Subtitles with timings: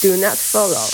[0.00, 0.88] Do not follow。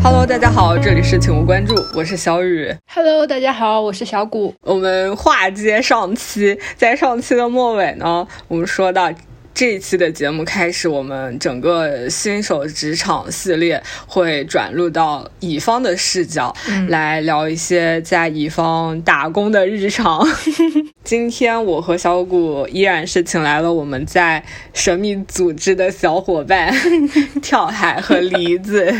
[0.00, 2.72] Hello，大家好，这里是请勿关注，我是小雨。
[2.86, 4.54] Hello，大家好，我是小谷。
[4.60, 9.10] 我们话接上期，在上期的末尾呢，我们说到。
[9.54, 16.52] 这一期的节目开始，我们整个新手职场系列会转入到乙方的视角，
[16.88, 20.26] 来聊一些在乙方打工的日常。
[21.04, 26.74] 今天我和小谷依然是请来了我们在神秘组织的小伙伴
[27.40, 28.92] 跳海和梨子。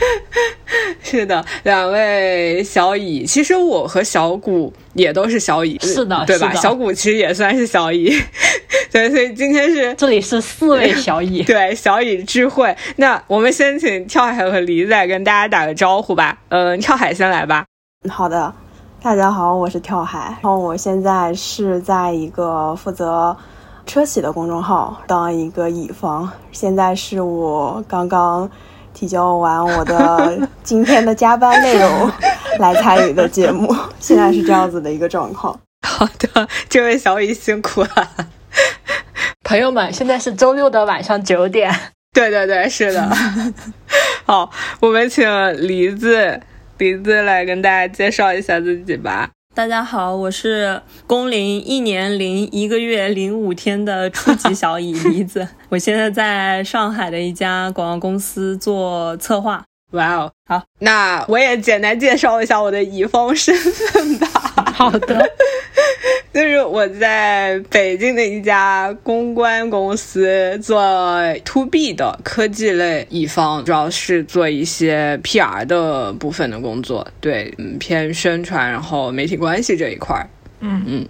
[1.02, 6.52] 是的，两位小乙，其实我和小谷也都是小乙，是的，对吧？
[6.54, 8.10] 小谷其实也算是小乙，
[8.92, 12.74] 对，所以今天是这里是四位小乙， 对，小乙智慧。
[12.96, 16.38] 那我们先请跳海和梨子跟大家打个招呼吧。
[16.48, 17.64] 嗯，跳海先来吧。
[18.08, 18.52] 好的，
[19.02, 23.36] 大家好，我是跳海，然后我现在是在一个负责
[23.86, 28.50] 车企的公众号当一个乙方，现在是我刚刚。
[28.92, 32.10] 提交完我的 今天的加班内容
[32.58, 35.58] 来参与的节目，现在是这样子的一个状况。
[35.86, 38.08] 好的，这位小雨辛苦了。
[39.44, 41.74] 朋友们，现在是周六的晚上九点。
[42.12, 43.08] 对对对，是的。
[44.26, 45.26] 好，我们请
[45.66, 46.40] 梨子，
[46.78, 49.30] 梨子来跟大家介绍一下自己吧。
[49.52, 59.64] 大家好，我是工龄一年零一个月零五天的初级小乙离子，我现在在上海的一家广告公司做策划。
[59.92, 64.26] 哇哦，好，那我也简单介绍一下我的乙方身份吧。
[64.72, 65.30] 好的，
[66.32, 70.80] 就是我在北京的一家公关公司做
[71.44, 80.30] to B 的科技类乙方，主要是做一些 PR 的部分的工作，对，嗯，偏宣传，然后媒体关系这一块儿。
[80.60, 81.08] 嗯嗯，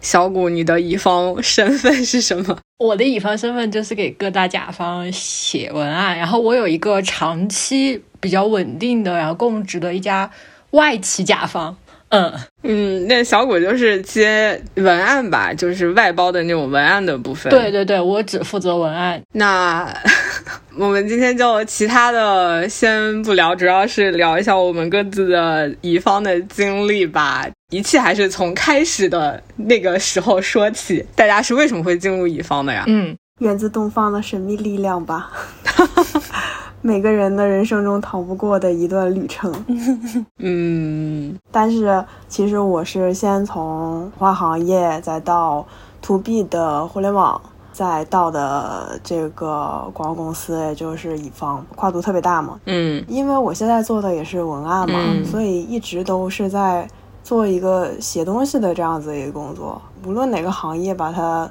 [0.00, 2.56] 小谷，你的乙方身份是什么？
[2.78, 10.30] 我的乙方身份就是给各大甲方写文案，然后我有一个长期比较稳定的，然后供职的一家
[10.70, 11.76] 外企甲方。
[12.10, 17.50] 嗯嗯，那小谷就是接文案吧，就是外包的那种文案的部分。
[17.50, 19.20] 对对对，我只负责文案。
[19.34, 19.86] 那
[20.78, 27.46] 我们今天就其他的先不聊，主要是聊一下我们各自的乙方的经历吧。
[27.70, 31.04] 一切还是从开始的那个时候说起。
[31.14, 32.84] 大家是为什么会进入乙方的呀？
[32.86, 35.30] 嗯，源自东方的神秘力量吧。
[36.80, 39.52] 每个人的人生中逃不过的一段旅程，
[40.38, 45.66] 嗯，但是其实我是先从花行业，再到
[46.00, 47.40] to B 的互联网，
[47.72, 56.88] 再到的这个广告公司，也就是乙方，跨度特别大嘛，嗯，因为我现在做的也是文案嘛，所以一直都是在
[57.24, 61.50] 做一个写东西的这样子一个工作，无论哪个行业，把它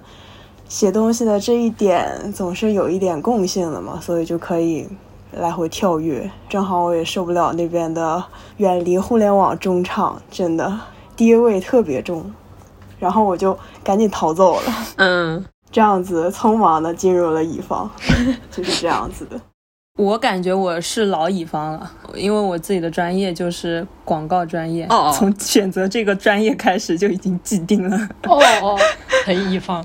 [0.70, 4.88] 写东西的这一点总是有一点共性的嘛，所以就可以。
[5.38, 8.24] 来回跳跃，正好我也受不了那边的
[8.58, 10.80] 远离互联网中场，真的
[11.16, 12.34] 爹味特别重，
[13.00, 14.74] 然后我就赶紧逃走了。
[14.98, 17.90] 嗯，这样子匆忙的进入了乙方，
[18.52, 19.40] 就是这样子的。
[19.98, 27.98] 我感觉我是老乙方了，因为我自己的专业就是广告专业，从选择这个专业开始就已经既定了。
[28.28, 28.80] 哦哦，
[29.26, 29.84] 很乙方。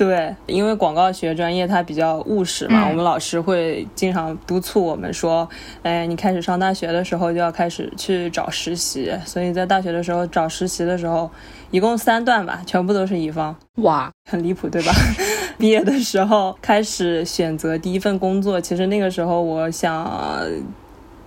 [0.00, 5.46] 对，因为广告学专业它比较务实嘛，我们老师会经常督促我们说，
[5.82, 11.30] 哎，你开始上大学的时候就要开始去找实习，所以在大学的时候找实习的时候，
[11.70, 14.92] 一共三段吧，全部都是乙方，哇，很离谱，对吧？
[15.60, 20.10] 毕业的时候开始选择第一份工作，其实那个时候我想。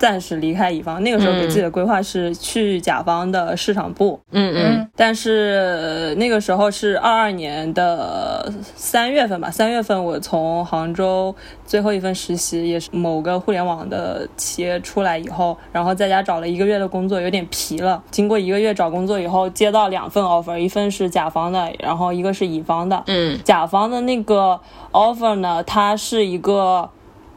[0.04, 4.20] 暂时离开乙方，那个时候给自己的规划是去甲方的市场部。
[4.32, 4.90] 嗯嗯。
[4.94, 11.34] 但是那个时候是二二年的三月份吧，三月份我从杭州
[11.64, 18.02] 最后一份实习也是某个互联网的企业出来以后，然后在家找了一个月的工作，有点疲了。
[18.10, 23.02] 经过一个月找工作以后，接到两份 offer，一份是甲方的，然后一个是乙方的。
[23.06, 23.40] 嗯。
[23.42, 24.60] 甲方的那个
[24.92, 26.90] offer 呢，它是一个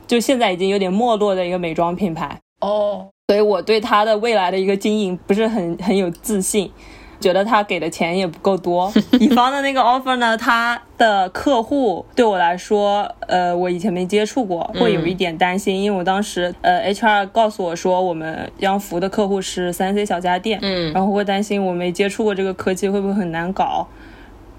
[0.06, 2.38] 就现在已经有点没落的一个美妆品牌。
[2.62, 6.72] 哦，所以我对他的未来的一个经营不是很很有自信，
[7.20, 8.92] 觉得他给的钱也不够多。
[9.20, 23.88] 乙方的那个 offer 呢，他的客户对我来说，呃，我以前没接触过，会有一点担心，因为我当时呃 HR 告诉我说，我们央服的客户是三 C 小家电，嗯，然后会担心我没接触过这个科技会不会很难搞。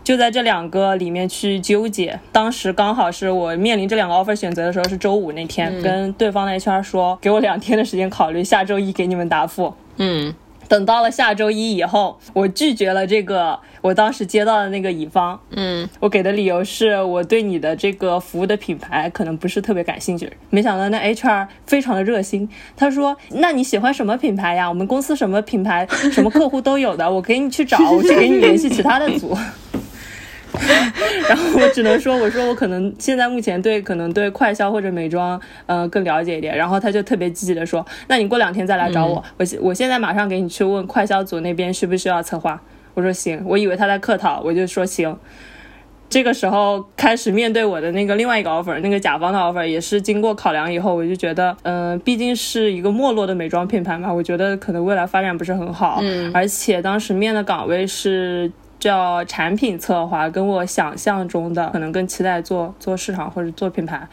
[0.08, 9.74] 就在这两个里面去纠结，当时刚好是我面临这两个 offer 选择的时候，是周五那天，跟对方的 HR 说，给我两天的时间考虑，下周一给你们答复。
[9.98, 10.34] 嗯，
[10.66, 20.32] 等到了下周一以后，我拒绝了这个我当时接到的那个乙方，嗯，我给的理由是我对你的这个服务的品牌可能不是特别感兴趣。
[20.48, 24.66] 没想到那 HR 非常的热心，他说：“那你喜欢什么品牌呀？
[24.66, 29.36] 我们公司什么品牌、 什么客户都有的，我给你去找， 我去给你联系其他的组。”
[31.28, 36.56] 然后我只能说，我说我可能现在目前对可能对快消或者美妆，呃更了解一点。
[36.56, 42.60] 然后他就特别积极的说，那你过两天再来找我，我我现在马上给你去问快消组那边需不需要策划。
[42.94, 45.16] 我说行，我以为他在客套，我就说行。
[46.08, 58.50] 这个时候开始面对我的那个另外一个 offer，那个甲方的 offer 也是经过考量以后，我就觉得，嗯，毕竟是一个没落的美妆品牌嘛，我觉得可能未来发展不是很好，嗯，而且当时面的岗位是。
[58.78, 64.06] 叫产品策划，跟我想象中的可能更期待做做市场或者做品牌，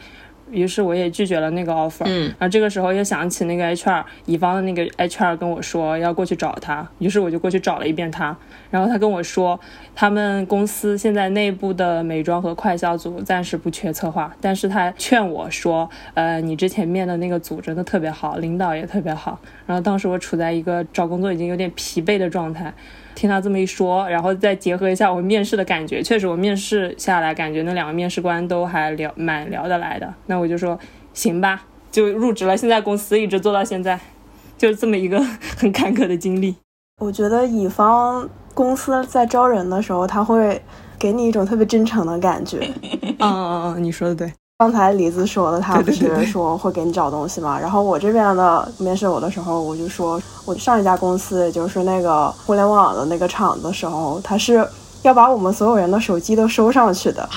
[0.50, 2.04] 于是我也拒绝了那个 offer。
[2.04, 8.36] 嗯，然后这个时候又想起那个 HR 乙方的那个 HR 跟我说要过去找他，于是我就过去找了一遍他。
[8.68, 9.58] 然后他跟我说，
[9.94, 19.38] 他们公司现在内部的美妆和快销组暂时不缺策划，但是他劝我说，呃，你之前面的那个组真的特别好，领导也特别好。
[19.66, 22.74] 然后当时我处在一个找工作已经有点疲惫的状态。
[23.16, 30.14] 听他这么一说，然后再结合一下我面试的感觉，确实我面试下来感觉那两个面试官都还聊蛮聊得来的。
[30.26, 30.78] 那我就说
[31.14, 32.56] 行吧，就入职了。
[32.56, 33.98] 现在公司一直做到现在，
[34.56, 35.18] 就是这么一个
[35.56, 36.54] 很坎坷的经历。
[37.00, 40.62] 我觉得乙方公司在招人的时候，他会
[40.98, 42.58] 给你一种特别真诚的感觉。
[43.18, 44.30] 嗯嗯嗯，你说的对。
[44.58, 47.60] 刚才李子说的，他不是说会给你找东西嘛？
[47.60, 54.66] 然后我这边的面试我的时候，我就说，我上一家公司，也就是那个互联网的那个厂子的时候，他是
[55.02, 57.28] 要把我们所有人的手机都收上去的，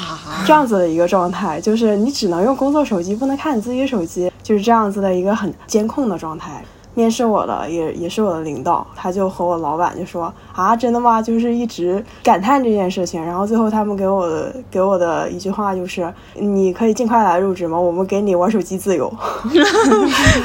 [0.48, 6.64] 这样子的一个状态，就是你只能用工作手机，不能看你自己手机，就是这样子的一个很监控的状态。
[7.00, 11.22] 面试我的也也是我的领导，他就和我老板就说啊，真的吗？
[11.22, 13.24] 就是一直感叹这件事情。
[13.24, 17.80] 然后最后他们给我的给我的一句话就是，你可以尽快来入职吗？
[17.80, 19.08] 我们给你玩手机自由，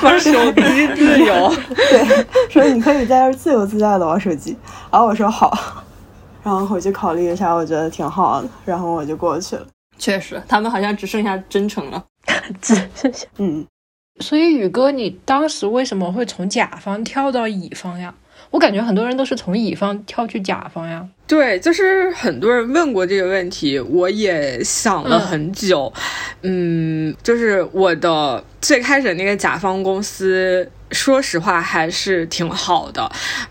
[0.00, 4.56] 玩手机自由，对，说你可以在这自由自在的玩手机。
[4.92, 5.52] 然后我说好，
[6.44, 9.66] 然后回去考虑一下，我觉得挺好的，然后我就过去了。
[9.98, 12.04] 确实，他们好像只剩下真诚了，
[12.62, 13.66] 只剩下嗯。
[14.20, 18.14] 所以宇哥，你当时为什么会从甲方跳到乙方呀？
[18.50, 21.04] 我感觉很多人都是从乙方跳去甲方呀。
[21.26, 25.92] 对，就是很多人问过这个问题，我也想了很久。
[26.42, 33.10] 嗯，就是我的最开始那个甲方公司，说实话还是挺好的，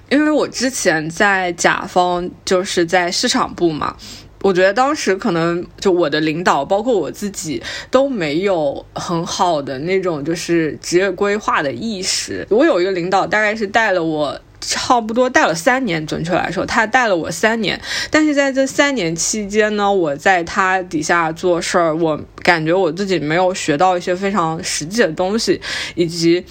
[0.10, 3.98] 因为我之前在甲方就是在市场部嘛。
[4.44, 12.46] 我觉得当时可能就我的领导，包括我自己都没有很好的那种就是职业规划的意识。
[12.50, 17.80] 我有一个领导，大概是带了我差不多带了三年，准确来说，他带了我三年。
[18.12, 25.62] 但是在这三年期间呢，我在他底下做事儿，我感觉我自己没有学到一些非常实际的东西，
[25.96, 26.46] 以及。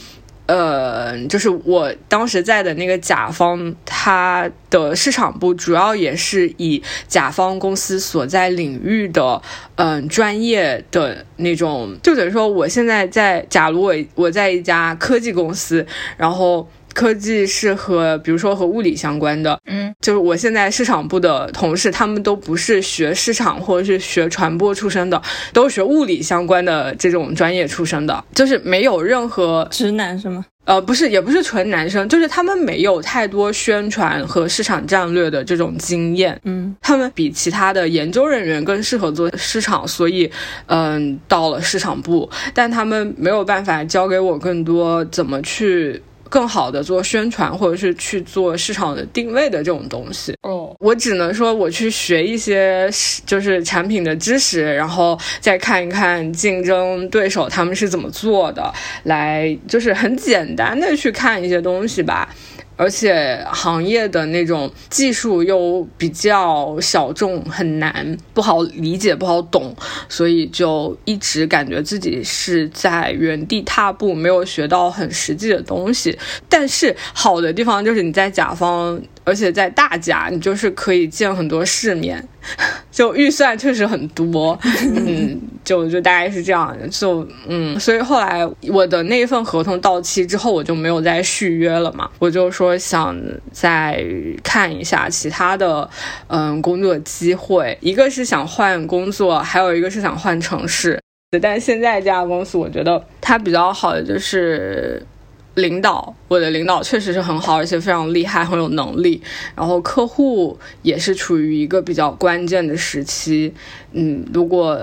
[0.53, 9.41] 呃，就是我当时在的那个甲方，它的市场部主要也是以甲方公司所在领域的
[9.77, 15.87] 嗯专业的那种，就等于说我现在在，假如我我在一家科技公司，
[16.19, 16.69] 然后。
[16.95, 25.21] 科技是和，比如说和物理相关的，嗯，就是我现在市场部的同事，他们都不是学市场或者是学传播出身的，
[25.53, 30.45] 都是学物理相关的这种专业出身的，就是没有任何直男是吗？
[30.65, 40.31] 呃，不是，也不是纯男生，就是他们没有太多宣传和市场战略的这种经验，嗯，他们比其他的研究人员更适合做市场，所以，
[40.67, 46.01] 嗯，到了市场部，但他们没有办法教给我更多怎么去。
[46.33, 50.35] 更好的做宣传，或者是去做市场的定位的这种东西。
[50.41, 52.89] 哦，我只能说我去学一些
[53.27, 58.73] 就是产品的知识，然后再看一看竞争对手他们是怎么做的，
[59.03, 62.35] 来就是很简单的去看一些东西吧。
[62.83, 69.73] 而且行业的那种技术又比较小众，很难，不好理解，不好懂，
[70.09, 76.19] 所以就一直感觉自己是在原地踏步，没有学到很实际的东西。
[76.49, 79.01] 但是好的地方就是你在甲方。
[79.25, 82.27] 而且在大家，你就是可以见很多世面，
[82.91, 84.59] 就预算确实很多，
[84.97, 93.17] 嗯，就就大概是这样，就嗯，所以后来我的那一份合同到期之后，我就没有再续约了嘛，我就说想
[93.53, 94.05] 再
[94.43, 95.89] 看一下其他的
[96.27, 101.01] 嗯工作机会，一个是想换工作，还有一个是想换城市，
[101.41, 105.05] 但现在这家公司我觉得它比较好的就是。
[105.55, 109.23] 领导，我的领导确实是很好，而且非常厉害，很有能力。
[109.55, 113.53] 然后客户也是处于一个比较关键的时期，
[113.93, 114.79] 嗯，如果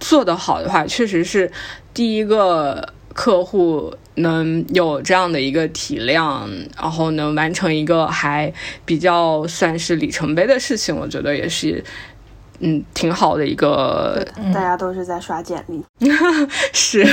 [0.00, 1.50] 做得好的话，确实是
[1.94, 8.52] 第一个客户能有这样的一个体量，然后能完成一个还
[8.84, 11.84] 比较算是里程碑的事情，我觉得也是。
[12.60, 15.84] 嗯，挺好的一个，大家都是在刷简历，
[16.72, 17.04] 是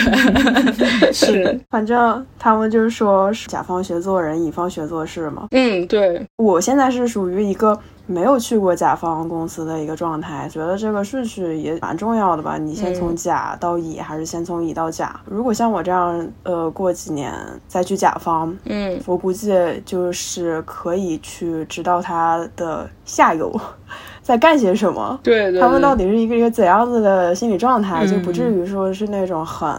[1.14, 5.48] 是，反正他们就是说甲方学做人，乙方学做事嘛。
[5.52, 12.58] 嗯，对，我现在是属于一个没有去过甲方公司的一个状态，觉得这个顺序也蛮重要的吧。
[12.58, 15.20] 你先从甲到乙，还是先从乙到甲？
[15.26, 17.34] 如果像我这样，呃，过几年
[17.68, 19.54] 再去甲方，嗯，我估计
[19.86, 23.60] 就是可以去知道他的下游。
[24.26, 25.20] 在干些什么？
[25.22, 29.72] 对，他们到底是一个一个怎样子的心理状态，就不至于说是那种很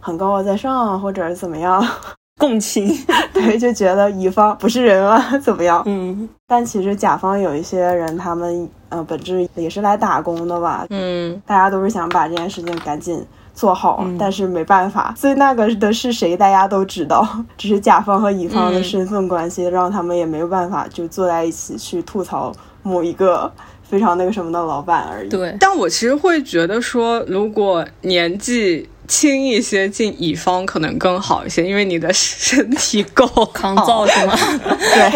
[0.00, 1.86] 很高高在上，或者怎么样
[2.40, 2.88] 共情？
[3.34, 5.82] 对，就觉得乙方不是人啊， 怎么样？
[5.84, 6.26] 嗯。
[6.48, 10.86] 但其实甲方有一些人，他们呃本质也是来打工的吧？
[10.88, 11.38] 嗯。
[11.44, 17.28] 大家都是想把这件事情赶紧做好，但是没办法，所以那个的是谁，大家都知道，
[17.58, 22.50] 只是甲方和乙方的身份关系，让他们也没有办法就坐在一起去吐槽
[22.82, 23.52] 某一个。
[23.90, 25.28] 非常那个什么的老板而已。
[25.28, 34.34] 对，但我其实会觉得说，如果年纪轻一些进乙方可能更好一些，因为你的身 体够抗造是吗？
[34.78, 35.10] 对，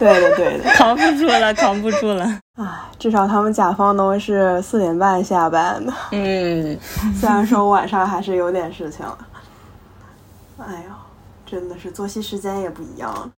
[0.00, 2.24] 对的，对的，扛不住了，扛不住了。
[2.56, 2.66] 唉，
[2.98, 5.92] 至少他们甲方都是四点半下班的。
[6.12, 6.78] 嗯，
[7.20, 9.18] 虽然说晚上还是有点事情了。
[10.58, 10.96] 哎呀，
[11.44, 13.30] 真的是作息时间也不一样。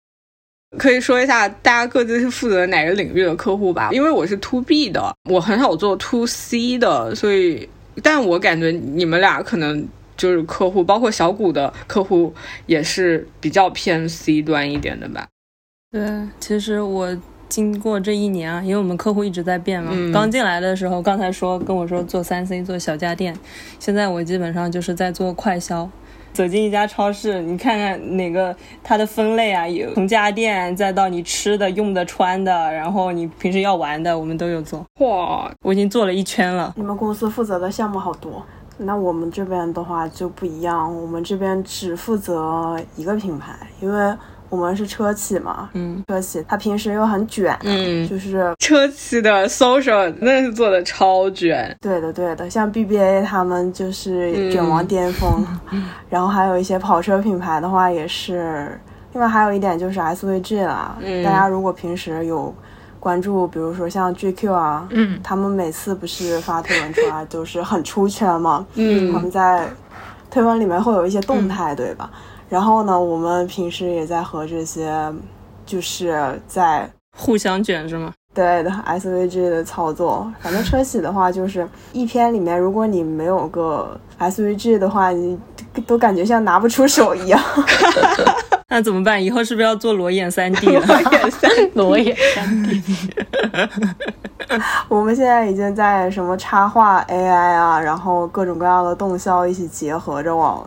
[0.79, 3.91] 可以说一下大家各自是负责哪个领域的客户吧？
[3.93, 7.69] 因为我是 to B 的，我很少做 to C 的，所以，
[8.03, 12.35] 但我感觉你们俩可能就是客户，包括小谷的客户
[12.67, 15.27] 也是比较偏 C 端一点的吧？
[15.93, 16.03] 对，
[16.41, 17.17] 其实我
[17.49, 23.35] 经过这一年啊，因为我们客户一直在变嘛，刚进来的时候，刚才说跟我说做三 C 做小家电，
[23.79, 25.89] 现在我基本上就是在做快销。
[26.37, 34.85] 走进一家超市，你看看哪个它的分类啊，有从家电再到你吃的、用的、穿的，然后你平时要玩的，我们都有做。
[34.99, 36.75] 哇，我已经做了一圈了。
[36.77, 38.45] 你们公司负责的项目好多，
[38.77, 44.15] 那我们这边的话就不一样，我们这边只负责一个品牌，因为。
[44.49, 55.45] 我们是车企嘛，嗯，车企他平时又很卷，嗯，就是车企的 social 那是做的超卷，对的对的，像 BBA 他们就是卷王巅峰，
[56.09, 58.81] 然后还有一些跑车品牌的话也是，
[59.13, 62.55] 另外还有一点就是 SVG 啦，大家如果平时有
[63.01, 69.69] 关注，比如说像 GQ 啊，嗯，他们每次不是发推文出来都是很出圈嘛，嗯，他们在
[70.31, 72.11] 推文里面会有一些动态，对吧？
[72.49, 75.13] 然后呢，我们平时也在和这些，
[75.65, 78.13] 就是在互相卷，是吗？
[78.35, 80.31] 对的，SVG 的操作。
[80.41, 85.39] 反正车企的话，就是一篇里面，如果你没有个 SVG 的话，你
[85.87, 87.41] 都感觉像拿不出手一样。
[88.69, 89.23] 那怎么办？
[89.25, 90.85] 以后是不是要做裸眼三 D 了？
[90.85, 92.83] 裸眼三 裸眼三 D。
[94.89, 100.63] 我们现在已经在什么插画 AI 啊，然后各种各样的动效一起结合着往。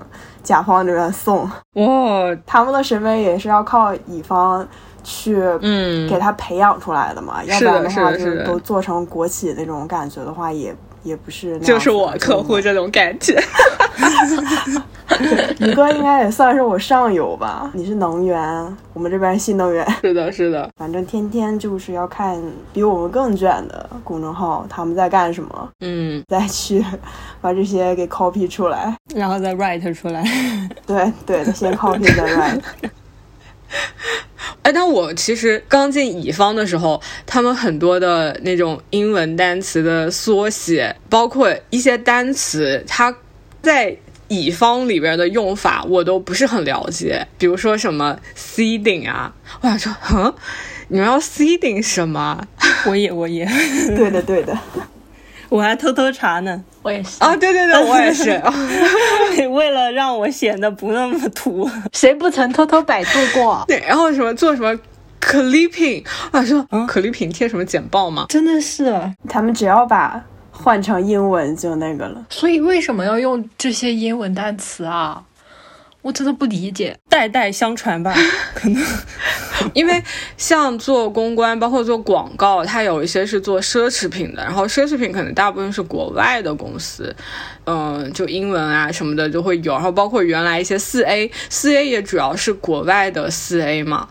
[0.49, 1.47] 甲方这边送。
[1.73, 4.67] 哇，他们的审美也是要靠乙方
[5.03, 6.09] 去嗯。
[6.09, 13.41] 给他培养出来的嘛，要不然的话就是都做成国企那种感觉的话，也也不是就是我客户这种感觉。
[15.59, 17.69] 宇哥应该也算是我上游吧？
[17.73, 18.39] 你是能源，
[18.93, 19.85] 我们这边新能源。
[20.01, 20.69] 是的，是的。
[20.77, 22.39] 反正天天就是要看
[22.71, 26.85] 比我们更卷的公众号他们在干什么，嗯，再去
[27.41, 30.23] 把这些给 copy 出来，然后再 write 出来。
[30.85, 32.61] 对对的，先 copy 再 write。
[34.63, 43.15] 哎，但我其实刚进乙方的时候，他们很多的那种英文单词的缩写，包括一些单词，它
[43.61, 43.97] 在。
[44.31, 50.31] 乙方里边的用法我都不是很了解，比如说什么 seeding 啊，我想说，哼，
[50.89, 52.39] 你们要 seeding 什么？
[52.85, 53.43] 我也，我也，
[53.97, 54.55] 对的，对的，
[55.49, 58.41] 我还偷偷查呢，我也是啊，对对对，我也是，
[59.51, 63.63] 为了让我显得不那么土，谁不曾偷偷百度过？
[63.67, 64.73] 对，然后什么做什么
[65.21, 68.25] clipping，啊说 clipping 贴什么简报吗？
[68.29, 68.93] 真的是，
[69.27, 70.23] 他们只要把。
[70.51, 75.23] 换成英文就那个了，所以为什么要用这些英文单词啊？
[76.01, 78.15] 我真的不理解，代代相传吧，
[78.55, 78.81] 可能。
[79.73, 80.01] 因为
[80.37, 87.13] 像做公关，包括做广告，它有一些是做奢侈品的，然后奢侈品可能大部分是国外的公司，
[87.65, 94.07] 嗯，就英文啊什么的就会有，然后包括原来一些四 A，四 A 也主要是国外的四 A 嘛，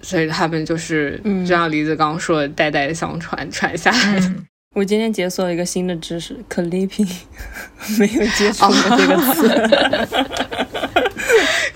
[0.00, 4.32] 所以他们就是就像李子刚刚说的，代代相传传下来的。
[4.74, 7.10] 我今天解锁了一个新的知识，clipping，
[7.98, 10.37] 没有接触过这个词。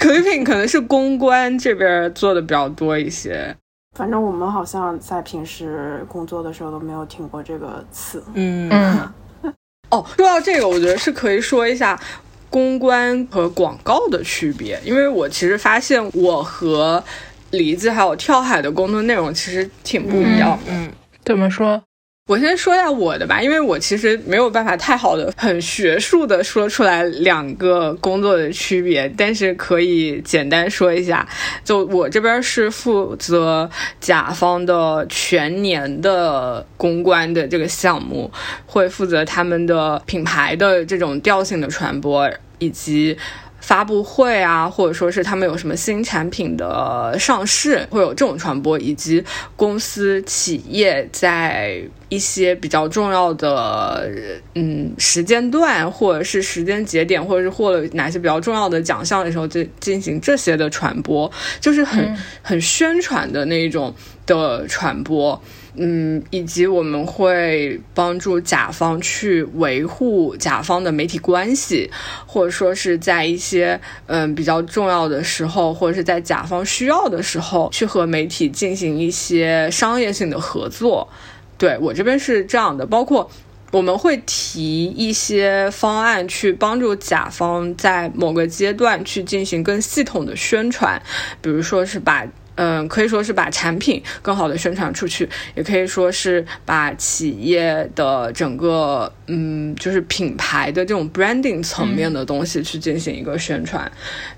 [0.02, 3.56] Clipping 可能是公关这边做的比较多一些。
[3.96, 8.22] 反正我们好像在平时工作的时候都没有听过这个词。
[8.34, 9.12] 嗯嗯，
[9.90, 12.00] 哦，说到这个，我觉得是可以说一下
[12.48, 17.04] 公关和广告的区别，因为我其实发现我和
[17.50, 20.72] 梨子还有跳海的工作内容其实挺不一样的。
[20.72, 20.90] 嗯，
[21.24, 21.82] 怎么说？
[22.28, 31.28] 我先说一下我的吧，因为我其实没有办法太好的、很学术的说出来两个工作的区别，但是可以简单说一下。
[31.64, 33.68] 就我这边是负责
[34.00, 38.30] 甲方的全年的公关的这个项目，
[38.66, 43.18] 会负责他们的品牌的这种调性的传播，以及。
[43.62, 49.24] 发布会啊，或者说是他们有什么新产品的上市，会有这种传播，以及
[49.56, 54.10] 公司企业在一些比较重要的
[54.54, 63.94] 嗯时间段，或者是时间节点，或者是获了哪些比较重要的奖项的时候，就进行这些的传播，就是很、嗯很宣传的那一种
[64.26, 65.40] 的传播。
[65.74, 71.90] 嗯，以及我们会帮助甲方去维护甲方的媒体关系，
[72.26, 81.08] 或者说是在一些嗯比较重要的时候，或者是在甲方需要的时候，去和媒体进行一些商业性的合作。
[81.56, 83.30] 对我这边是这样的，包括
[83.70, 91.00] 我们会提一些方案去帮助甲方在某个阶段去进行更系统的宣传，
[91.40, 92.26] 比如说是把。
[92.56, 103.90] 嗯，可以说是把产品更好的宣传出去，也可以说是把企业的整个嗯，就是品牌的这种 branding 层面的东西去进行一个宣传。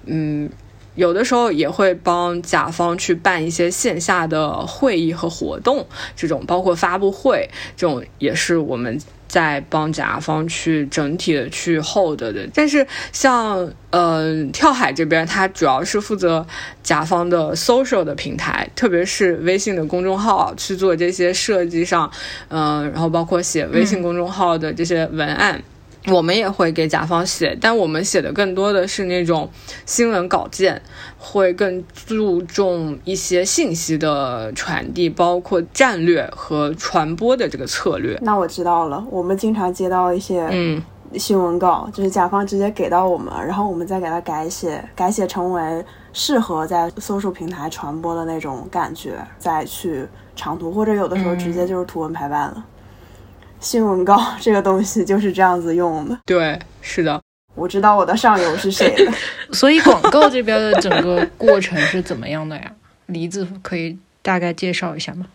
[0.07, 0.49] 嗯，
[0.95, 5.87] 有的时候也会帮甲方去办一些线下的会议和活动，
[6.17, 12.33] 这种包括发布会，这种也是我们在帮甲方去整体的去 hold 的。
[12.55, 16.47] 但是像呃跳海这边，它主要是负责
[16.83, 22.09] 甲方的 social 的平台，特别是微信的公众号去做这些设计上，
[22.49, 25.61] 嗯、然后包括写微信公众号的这些文案。
[26.09, 29.49] 我们也会给甲方写，但我们写的更多的是那种
[29.87, 30.81] 新闻稿件，
[31.19, 38.19] 会更注重一些信息的传递，包括战略和传播的这个策略。
[38.21, 40.83] 那我知道了，我们经常接到一些嗯
[41.17, 52.63] 新闻稿，就是甲方直接给到我们，然后我们再给他改写，改写成为适合在搜索平台传播的那种感觉，再去长途，或者有的时候直接就是图文排版了。
[53.65, 56.17] 新闻稿这个东西就是这样子用的。
[56.27, 57.19] 对，是的。
[57.55, 59.13] 我知道我的上游是谁了。
[59.53, 62.71] 所以广告这边的整个过程是怎么样的呀？
[63.07, 65.27] 梨子可以大概介绍一下吗？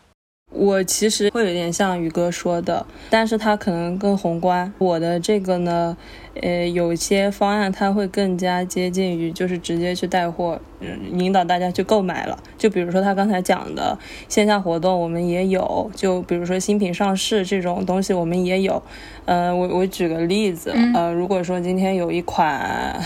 [0.51, 4.73] 我其实会有点像宇哥说的，但是它可能更宏观。
[4.79, 5.95] 我的这个呢，
[6.41, 12.37] 呃，有些方案它会更加接近于就是直接去带货，嗯，引导大家去购买了。
[12.57, 18.81] 就比如说他刚才讲的线下活动，我们也有；就比如说新品上市这种东西，我们也有。
[19.25, 22.99] 呃，我我举个例子，呃，如果说今天有一款。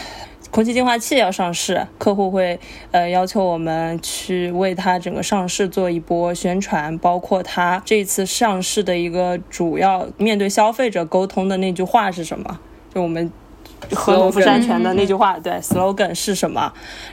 [0.54, 2.60] 空气净化器要上市，客户会
[2.92, 12.60] 呃要求我们去为它整个上市做一波宣传，包括它这次上市的一个主要面对消费者沟通的那句话是什么？
[12.94, 13.32] 就我们
[13.92, 16.62] 合农夫山泉的那句话，对，slogan 是什么？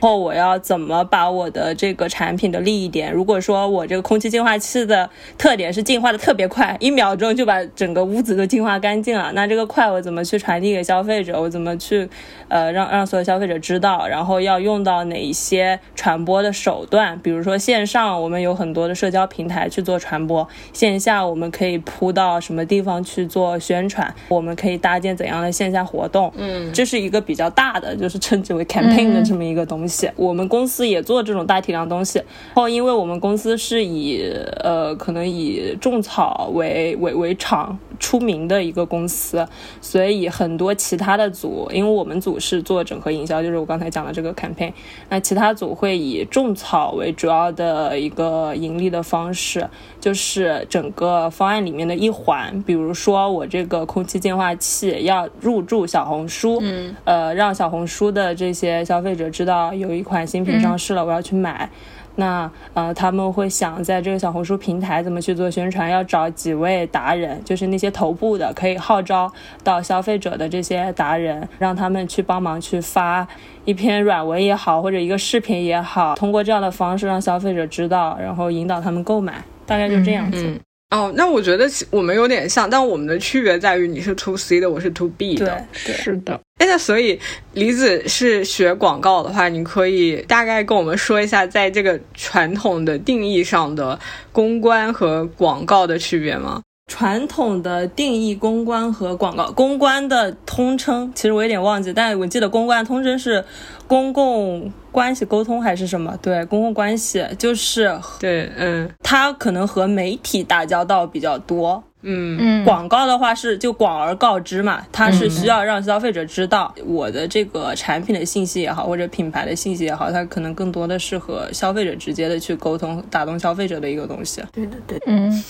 [0.00, 3.12] 然后我要怎么把我的这个产品的利益点？
[3.12, 11.40] 如果说我这个空气净化器的特点是净化的特别快，一秒钟就把整个屋子都净化干净了，那这个快我怎么去传递给消费者？
[11.40, 12.08] 我怎么去
[12.48, 14.06] 呃让让所有消费者知道？
[14.06, 17.18] 然后要用到哪一些传播的手段？
[17.20, 24.12] 比如说线上我们有很多的社交平台去做传播，线下我们可以铺到什么地方去做宣传？
[24.28, 26.32] 我们可以搭建怎样的线下活动？
[26.36, 30.10] 嗯这是一个比较大的，就是称之为 campaign 的这么一个东西。
[30.16, 32.18] 我们公司也做这种大体量东西。
[32.18, 34.22] 然后，因为我们公司是以
[34.62, 39.46] 呃可能以种草为为为厂出名的一个公司，
[39.80, 44.72] 所以很多其他的组，因为我们组是做整合营销，就是我刚才讲的这个 campaign，
[45.08, 49.68] 那其他组会以种草为主要的一个盈利的方式。
[50.00, 52.62] 就是整个方案里面的一环。
[52.62, 61.68] 比如说，我这个空气净化器要入驻小红书，嗯，呃，让小红书的这些消费者知道有一款新品上市了，我要去买。
[62.16, 65.88] 那呃，他们会想在这个小红书平台怎么去做宣传？
[65.88, 73.26] 要找几位达人，就是那些头部的，可以号召到消费者的这些达人，让他们去帮忙去发
[73.64, 80.44] 一篇软文也好，或者一个视频也好，通过这样的方式让消费者知道，然后引导他们购买，大概就这样子。
[80.46, 85.64] 嗯哦，那我觉得我们有点像，但我们的区别在于你是 to C 的，我是 to B 的。
[85.84, 86.32] 对，是的。
[86.58, 87.18] 哎，那所以
[87.52, 93.98] 李子是学广告的话，你可以大概跟我们说一下，在这个传统的定义上的
[94.32, 96.60] 公关和广告的区别吗？
[96.90, 103.44] 传统的定义公关和广告，公关的通称其实我有点忘记，但我记得公关通称是
[103.86, 106.18] 公共关系沟通还是什么？
[106.20, 111.82] 对，公共关系就是对，嗯，它可能和媒体打交道比较多。
[112.02, 124.42] 嗯嗯，广告的话是就广而告之嘛，它是需要让消费者知道我的这个产品的信息也好，或者品牌的信息也好，它可能更多的是和消费者直接的去沟通，打动消费者的一个东西。
[124.52, 125.04] 对的对的。
[125.08, 125.44] 嗯，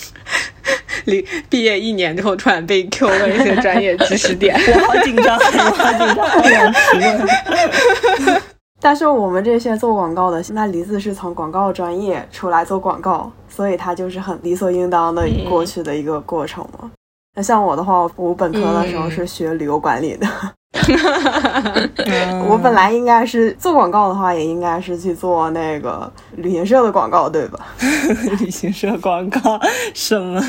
[1.05, 8.43] 离毕业一年之后，突然被 Q 问一些专业知识点， 我好紧张，我好紧张，好想提问。
[8.83, 16.90] 但是我们这些做广告的，那梨子是从广告专业出来做广告，所以他就是很理所应当的过去的一个过程嘛。
[17.37, 20.27] 那像我的话，我本科的时候是学旅游管理的，
[22.49, 27.66] 我本来应该是做广告的话，也应该是去做那个旅行社的广告，对吧？
[28.40, 29.61] 旅行社广告
[29.92, 30.40] 什么？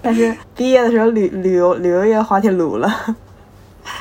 [0.00, 2.90] 但是毕业的时候，旅旅游旅游业滑铁卢了。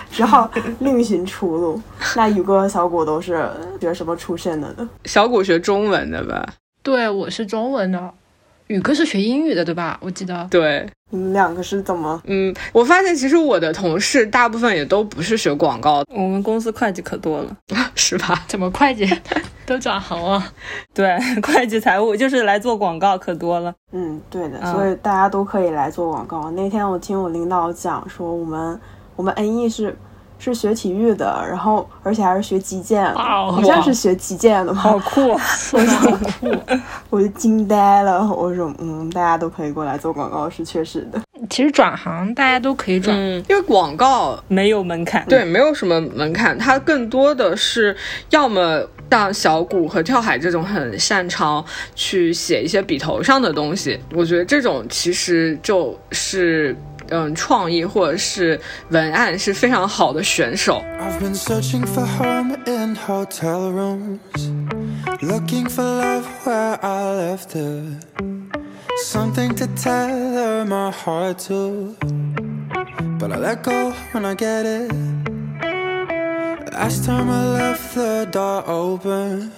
[0.09, 1.81] 只好另寻出路。
[2.15, 3.45] 那宇哥、小谷都是
[3.81, 4.89] 学什么出身的呢？
[5.03, 6.53] 小谷学中文的吧？
[6.81, 8.13] 对，我是中文的。
[8.67, 9.97] 宇哥是学英语的，对吧？
[10.01, 10.47] 我记得。
[10.49, 12.19] 对，你们两个是怎么？
[12.25, 17.57] 嗯，我发现其实我的同事大部分也都不是学广告的，我们公司会计可多了，
[17.95, 18.43] 是吧？
[18.47, 19.07] 怎么会计
[19.65, 20.43] 都转行了？
[20.93, 23.73] 对，会计财务就是来做广告可多了。
[23.91, 26.49] 嗯，对的，嗯所以大家都可以来做广告。
[26.51, 28.79] 那天我听我领导讲说，我们
[29.15, 29.95] 我们 N E 是
[30.37, 34.79] 是学体育的，然后而且还是学击剑好像是学击剑的吧？
[34.79, 35.33] 好酷！
[35.35, 36.55] 好酷！
[37.09, 38.27] 我就惊呆了。
[38.27, 41.19] 我说，嗯，大家都可以过来做广告，是确实的。
[41.49, 43.15] 其实转行大家都可以转。
[43.15, 45.25] 嗯，因为广告没有门槛。
[45.27, 47.95] 对，没有什么门槛，它更多的是
[48.29, 51.63] 要么像小谷和跳海这种很擅长
[51.95, 56.75] 去写一些笔头上的东西，我觉得这种其实就是
[57.10, 58.60] 嗯创意或者是
[58.90, 60.82] 文案是非常好的选手。
[61.00, 64.50] I've been searching for home in hotel rooms,
[65.20, 68.06] looking for love where I left it.
[69.02, 71.96] Something to tether my heart to,
[73.18, 74.92] but I let go when I get it.
[76.72, 79.52] Last time I left the door open,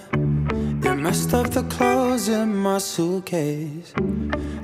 [0.82, 3.92] you messed up the clothes in my suitcase.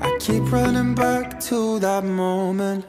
[0.01, 2.85] I keep running back to that moment.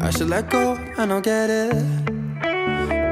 [0.00, 1.74] I should let go and I'll get it.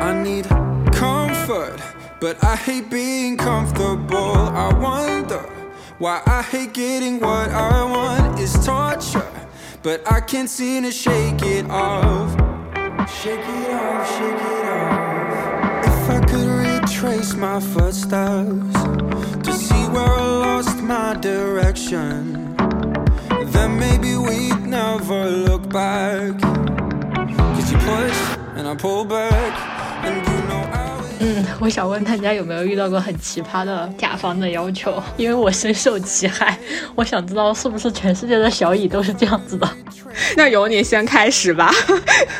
[0.02, 0.46] I need
[0.92, 1.80] comfort,
[2.20, 4.36] but I hate being comfortable.
[4.64, 5.42] I wonder
[5.98, 9.30] why I hate getting what I want is torture,
[9.82, 12.30] but I can't seem to shake it off.
[13.08, 15.86] Shake it off, shake it off.
[15.86, 16.47] If I could
[17.00, 18.74] retrace my footsteps
[19.44, 22.56] to see where I lost my direction,
[23.52, 26.40] then maybe we'd never look back.
[26.40, 28.18] Cause you push
[28.56, 30.37] and I pull back, and
[31.20, 35.02] 嗯，我想问大家有没有遇到过很奇葩的甲方的要求？
[35.16, 36.56] 因为我深受其害，
[36.94, 39.68] 我想知道是不是全世界的小乙都是这样子的。
[40.36, 41.72] 那由你先开始吧，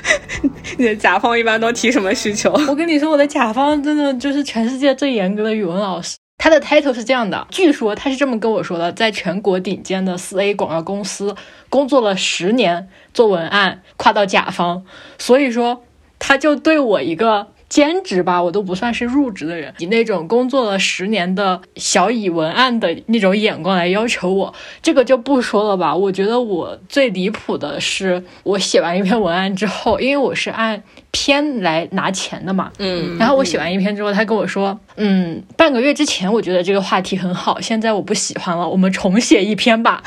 [0.79, 2.53] 你的甲方一般都提什么需求？
[2.69, 6.17] 我跟你说，我的甲方真的就是全世界最严格的语文老师。
[6.41, 11.35] 他的 title 是这样的，据说他是这么跟我说的，在全国顶尖的四 A 广告公司
[11.69, 14.85] 工作了十年，做文案，跨到甲方，
[15.19, 15.83] 所以说
[16.21, 24.53] 他就对我一个兼职吧，我都不算是入职的人，以那种工作了十年的小乙文案的那种眼光来要求我，
[24.83, 25.95] 这个就不说了吧。
[25.95, 40.03] 我觉得我最离谱的是，我写完一篇文案之后，因为我是按篇来拿钱的嘛，嗯，然后我写完一篇之后，他跟我说，嗯，半个月之前我觉得这个话题很好，现在我不喜欢了，我们重写一篇吧。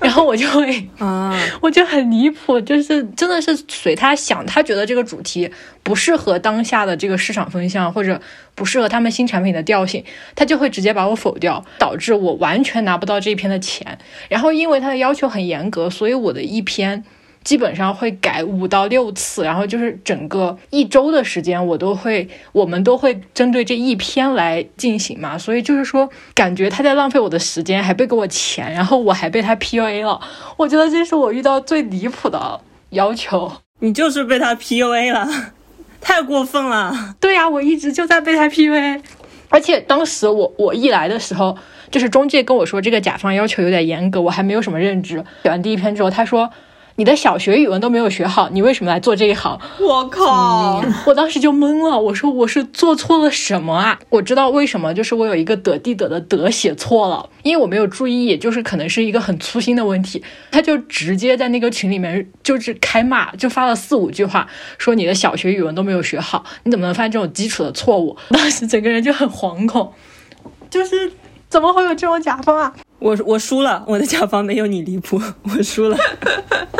[0.00, 5.50] 然后我就会啊，我就很离谱，就是真的是随他想，他觉得这个主题
[5.82, 8.20] 不适合当下的这个市场风向，或者
[8.54, 10.04] 不适合他们新产品的调性，
[10.34, 13.98] 他就会直接把我否掉，导致我完全拿不到这一篇的钱。
[14.28, 17.04] 然后因为他的要求很严格，所以我的一篇。
[17.46, 25.38] 基本上会改五到六次，然后就是整个一周的时间，我都会，我们都会针对这一篇来进行嘛。
[25.38, 30.20] 所以就是说，感觉他在浪费我的时间，还不给我钱，然后我还被他 PUA 了。
[30.56, 33.52] 我觉得这是我遇到最离谱的要求。
[33.78, 35.28] 你就是被他 PUA 了，
[36.02, 37.14] 太过分了。
[37.20, 39.00] 对呀，我一直就在被他 PUA，
[39.50, 41.56] 而且当时我我一来的时候，
[41.92, 45.24] 就是中介跟我说这个甲方要求有点严格，我还没有什么认知。
[45.44, 46.50] 写完第一篇之后，他说。
[46.98, 49.60] 你的小学语文都没有学好，你为什么来做这一行？
[49.78, 50.82] 我靠！
[51.06, 53.98] 我当时就懵了，我说我是做错了什么啊？
[54.08, 60.24] 我知道为什么，就是我有一个得地得的得写错了，因为我没有注意，也就是可能是一个很粗心的问题。
[60.50, 68.16] 他就直接在那个群里面就是开骂，就发了四五句话，说你的小学语文都没有学好，你怎么能犯这种基础的错误？
[68.30, 69.92] 当时整个人就很惶恐，
[70.70, 71.12] 就是
[71.50, 72.72] 怎么会有这种甲方啊？
[72.98, 75.96] 我我输了，我的甲方没有你离谱，我输了，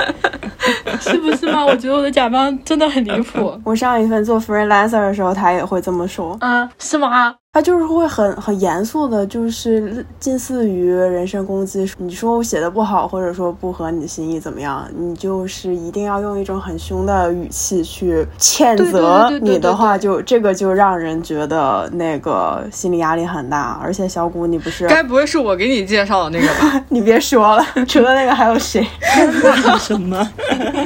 [1.00, 1.64] 是不是吗？
[1.64, 3.59] 我觉得我的甲方真的很离谱。
[3.64, 6.37] 我上一份做 freelancer 的时候，他也会这么说。
[6.40, 7.35] 嗯，是吗？
[7.57, 11.90] 他就是会很很严肃的，就是近似于人身攻击。
[11.97, 14.87] 你说我写的不好，或者说不合你的心意，怎么样？
[14.95, 23.81] 你就是一定要用一种很凶的语气去谴责你的话，就这个就让人觉得那个心理压力很大。
[23.83, 26.85] 而且小谷，你不是该不会是我给你介绍的那个吧？
[26.90, 28.87] 你别说了，除了那个还有谁？
[29.81, 30.31] 什么？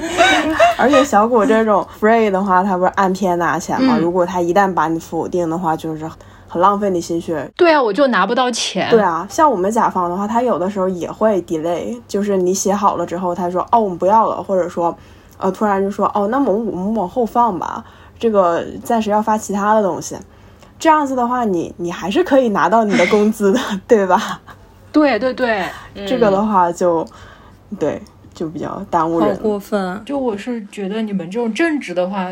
[0.79, 3.99] 而且小谷这种 free 的话，他不是按篇拿钱吗？
[4.01, 6.09] 如果他一旦把你否定的话，就是。
[6.53, 7.49] 很浪费你心血。
[7.57, 8.91] 对啊，我就拿不到钱。
[8.91, 14.97] 对啊，像我们甲方的话，他有的时候也会 delay，就是你写好了之后，他说哦我们不要了，或者说，
[15.39, 17.85] 呃突然就说哦那么我们往后放吧，
[18.19, 20.17] 这个暂时要发其他的东西。
[20.81, 24.41] 这样子的话，你你还是可以拿到你的工资的， 对吧？
[24.91, 25.65] 对对对，
[26.07, 27.07] 这个的话就，
[27.79, 28.03] 对，
[28.35, 29.29] 就比较耽误人。
[29.37, 30.03] 好过分！
[30.05, 32.29] 就我是觉得你们这种正直的话，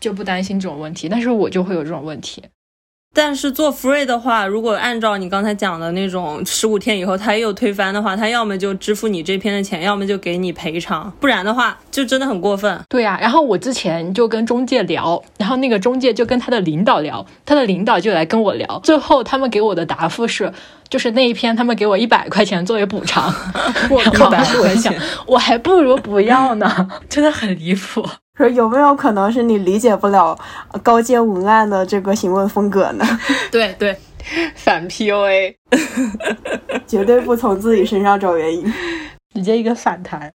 [0.00, 2.44] 就不担心这种问题，但是我就会有这种问题。
[3.16, 12.78] 但是做 free 的话，如果按照你刚才讲的那种，十五天以后他又推翻的话，他要么就支付你这篇的钱，要么就给你赔偿，不然的话就真的很过分。
[12.88, 20.52] 对呀，然后我之前就跟中介聊，然后那个中介就跟他的领导聊，他的领导就来跟我聊，最后他们给我的答复是，
[20.88, 23.32] 就是那一篇他们给我一百块钱作为补偿。
[23.90, 24.28] 我靠，
[24.60, 24.92] 我 想
[25.26, 28.04] 我还不如不要呢， 真的很离谱。
[28.36, 30.36] 说有没有可能是你理解不了
[30.82, 33.04] 高阶文案的这个询问风格呢？
[33.50, 33.96] 对对，
[34.56, 35.54] 反 PUA，
[36.86, 38.72] 绝对不从自己身上找原因，
[39.34, 40.32] 直接一个反弹。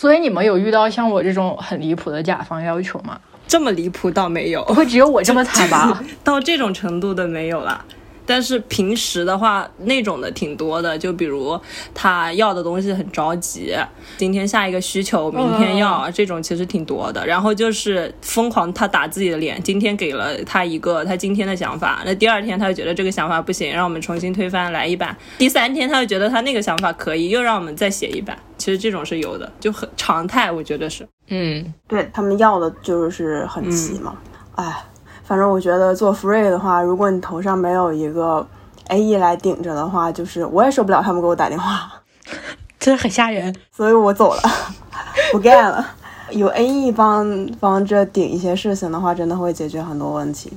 [0.00, 3.20] 所以你们有遇到像我这种很离谱的甲方要求吗？
[3.46, 6.02] 这么离谱倒没有，不会只有我这么惨吧？
[6.24, 7.84] 到这种程度的没有了。
[8.24, 11.58] 但是平时的话，那种的挺多的，就比如
[11.92, 13.74] 他要的东西很着急，
[14.16, 17.26] 今天下一个需求，明天要，这种其实挺多的。
[17.26, 25.16] 然后就是疯狂他打自己的脸，今天给了他一个他今天的想法，那第二天他就觉得这个想法不行，让我们重新推翻来一版。
[25.38, 28.38] 第三天他就觉得他那个想法可以，又让我们再写一版。
[28.56, 31.06] 其实这种是有的，就很常态，我觉得是。
[31.28, 34.16] 嗯，对他们要的就是很急嘛，
[34.54, 34.84] 哎。
[35.32, 38.46] 反正我觉得做 free 的话，如果你头上没有一个
[38.88, 41.90] AE 来顶着的话，就是我也受不了他们给我打电话，
[42.78, 43.56] 真的很吓人。
[43.74, 44.42] 所以我走了，
[45.32, 45.86] 不干了。
[46.32, 50.52] 有 AE 帮帮着顶一些事情的话，真的会解决很多问题。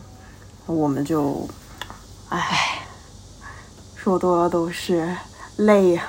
[0.66, 1.48] 我们就，
[2.28, 2.82] 唉，
[3.96, 5.10] 说多了都是
[5.56, 6.04] 泪呀。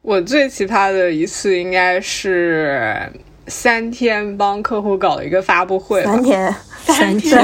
[0.00, 3.12] 我最奇葩的一次应该是
[3.48, 6.54] 三天帮客户搞了一个发布会，三天。
[6.84, 7.40] 三天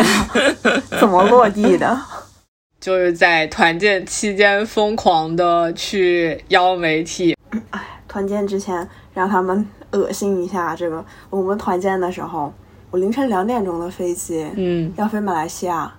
[0.98, 1.98] 怎么落地的？
[2.80, 7.36] 就是在团建期间疯狂的去邀媒体。
[7.70, 10.76] 哎，团建之前让他们恶心一下。
[10.76, 12.52] 这个我们团建的时候，
[12.90, 15.92] 我凌晨两点钟的飞机，嗯，要飞马来西亚。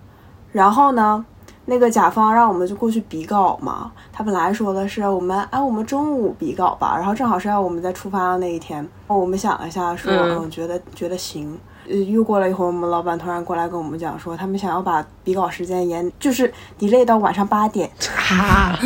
[0.53, 1.25] 然后呢，
[1.65, 3.91] 那个甲方让我们就过去比稿嘛。
[4.13, 6.95] 他本来说的是我们哎，我们中午比稿吧。
[6.95, 8.87] 然后正好是要我们在出发的那一天。
[9.07, 11.59] 我们想了一下，说嗯，觉得觉得行。
[11.89, 17.89] 呃，又过了一会儿，我们老板突然过来跟我们讲说，他们想要把比稿时间延，就是 delay 到晚上八点。
[18.31, 18.77] 啊！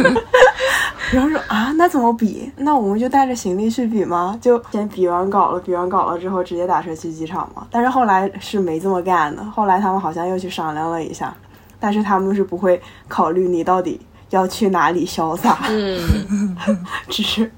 [1.11, 2.49] 然后说啊，那怎么比？
[2.57, 4.37] 那我们就带着行李去比吗？
[4.41, 7.67] 就先比完稿了，比完稿了之后直接打车去机场嘛。
[7.69, 11.35] 但是后来是没这么干的，后来他们好像又去商量了一下，
[11.79, 16.55] 但是他们是不会考虑你到底要去哪里潇洒，嗯，
[17.09, 17.51] 只是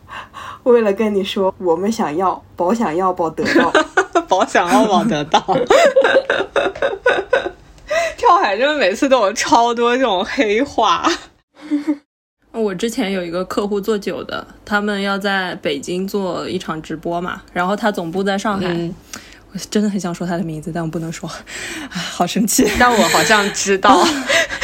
[0.63, 3.71] 为了跟你说，我们想要，保想要，保得到。
[4.39, 5.39] 保想要网得到。
[8.17, 11.10] 跳海真的每次都有超多这种黑话。
[12.52, 18.67] 我之前有一个客户做酒的，他们要在北京做一场直播嘛，然后他总部在上海。
[18.67, 18.93] 嗯
[19.54, 22.69] 我真的很想说他的名字，但我不能说，啊，好生气。
[22.78, 24.06] 但我好像知道，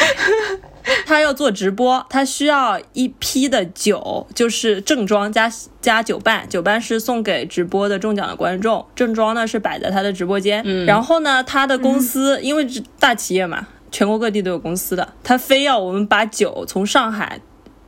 [1.06, 10.62] 他要做直播，他需要一批的酒，就是正装加加酒伴，酒伴是送给直播的中奖的观众，正装呢是摆在他的直播间。
[10.64, 17.40] 嗯然后呢，他的公司、因为是大企业嘛，全国各地都有公司的，他非要我们把酒从上海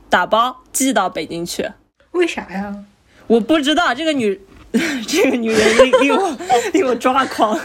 [0.09, 1.69] 打包寄到北京去。
[2.11, 2.75] 为啥呀？
[3.27, 4.39] 我不知道这个女，
[5.07, 6.37] 这个女人令令我
[6.73, 7.59] 令我抓狂，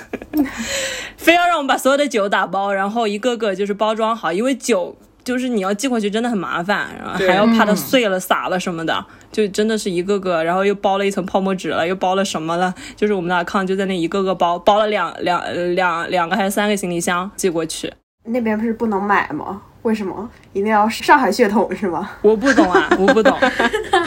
[1.17, 17.93] 非要让我们把所有的酒打包，然后一个个就是包装好，因为酒就是你要寄过去真的很麻烦，然后还要怕它碎了、洒了什么的，就真的是一个个，然后又包了一层泡沫纸了，又包了什么了，就是我们的 account 就在那一个个包，包了两两呃两两个还是三个行李箱寄过去。
[18.25, 19.63] 那边不是不能买吗？
[19.83, 22.11] 为什么一定要上海血统是吗？
[22.21, 23.35] 我不懂啊，我不懂，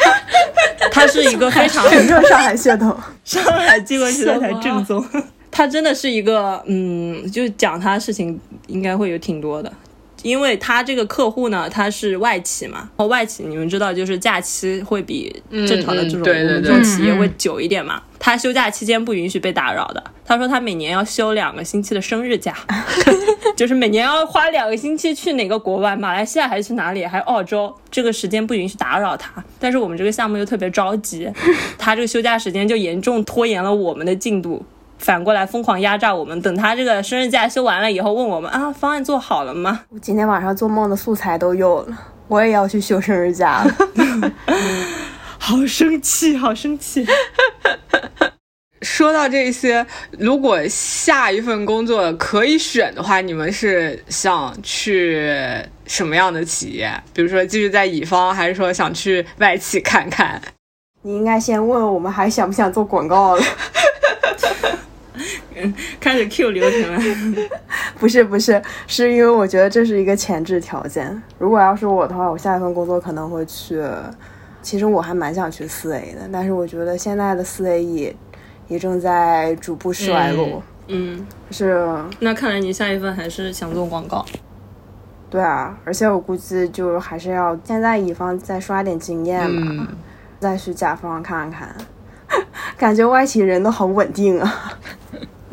[0.91, 2.95] 它是一个非常整个上海血统。
[3.23, 5.04] 上海寄过去的才正宗。
[5.49, 9.73] 它真的是一个，嗯，就讲它事情应该会有挺多的，
[10.23, 15.31] 因为他这个客户呢，他是外企嘛，然后外企你们知道，就是假期会比
[15.67, 18.01] 正常的这种这种企业会久一点嘛。
[18.17, 20.01] 他休假期间不允许被打扰的。
[20.25, 22.55] 他说他每年要休两个星期的生日假，
[23.57, 29.43] 就是每年要花两个星期去哪个国外，马来西亚还是去哪里，还澳洲，这个时间不允许打扰他。
[29.59, 31.29] 但是我们这个项目又特别着急，
[31.77, 34.65] 他这个休假时间就严重拖延了我们的进度。
[35.04, 39.82] 反过来疯狂压榨我们，等他这个生日假休完了以后，问我们啊，方案做好了吗？
[39.89, 41.98] 我今天晚上做梦的素材都有了，
[42.30, 44.32] 我也要去休生日假了。
[45.38, 47.06] 好生气，好生气！
[48.82, 49.86] 说到这些，
[50.18, 55.30] 如果下一份工作可以选的话，你们是想去
[55.86, 56.89] 什么样的企业？
[57.13, 60.42] 比如说继续在乙方，还是说想去外企看看？
[61.02, 63.44] 你应该先问问我们还想不想做广告了。
[65.99, 67.02] 开始 Q 流程了。
[67.99, 71.21] 不是不是，是因为我觉得这是一个前置条件。
[71.38, 73.82] 如果要是我的话，我下一份工作可能会去。
[74.62, 78.15] 其实我还蛮想去四 A 的，但是我觉得现在的四 A 也
[78.69, 80.63] 也正在逐步衰落。
[80.88, 81.86] 嗯，是，
[82.19, 84.26] 那看来你下一份还是想做广告。
[85.30, 89.97] 对啊，而且我估计就还是要现在乙方再刷点经验嘛，嗯，
[90.39, 91.76] 再去甲方看看。
[92.78, 94.73] 感觉外企人都好稳定啊。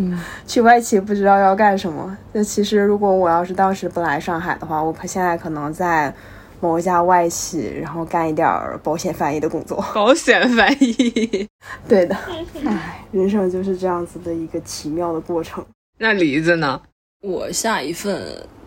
[0.00, 2.16] 嗯，去外企不知道要干什么。
[2.32, 6.12] 那其实如果我要是当时不来上海的话，我现在可能在
[6.60, 9.84] 某一家外企，然后干一点儿保险翻译的工作。
[9.94, 11.48] 保险翻译。
[11.88, 12.16] 对的，
[12.64, 15.64] 唉，人生就是这样子的一个奇妙的过程。
[15.98, 16.80] 那梨子呢？
[17.22, 18.22] 我下一份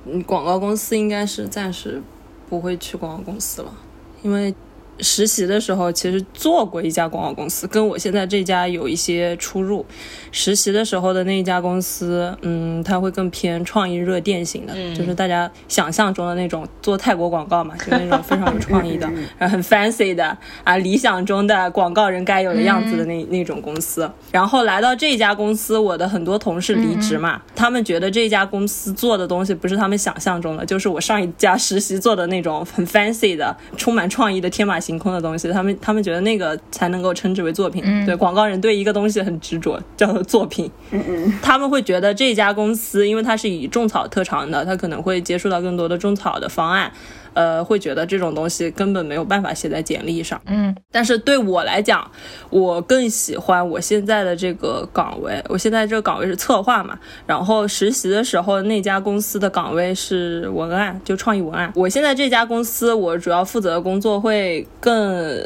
[0.05, 1.99] 嗯广告公司应该是暂时
[2.47, 3.73] 不会去广告公司了，
[4.21, 4.53] 因为
[4.99, 9.85] 实习的时候其实做过一家广告公司，跟我现在这家有一些出入。
[10.31, 24.09] 实习的时候的那一家公司，嗯，它会更偏创意热电型的，就是大家想象中的那种做泰国广告嘛，就那种非常有创意的，然后很 fancy 的啊，理想中的广告人该有的样子的那、那种公司。
[24.31, 35.49] 然后来到这家公司，我的很多同事离职嘛，他们觉得这家公司做的东西不是他们想象中的，就是我上一家实习做的那种很 fancy 的、充满创意的、天马行空的东西。
[35.51, 37.81] 他们他们觉得那个才能够称之为作品。
[38.05, 40.69] 对，广告人对一个东西很执着，叫做作品。
[40.91, 46.91] 嗯嗯，他们会觉得这家公司，因为它是以种草特长的，它可能会接触到更多的种草的方案，
[47.33, 50.39] 呃，会觉得这种东西根本没有办法写在简历上。
[50.45, 52.09] 嗯，但是对我来讲，
[52.49, 55.43] 我更喜欢我现在的这个岗位。
[55.49, 61.71] 我现在这个岗位是策划嘛，然后实习的时候那家公司的岗位是文案，就创意文案。
[61.75, 65.43] 我现在这家公司，我主要负责的工作会更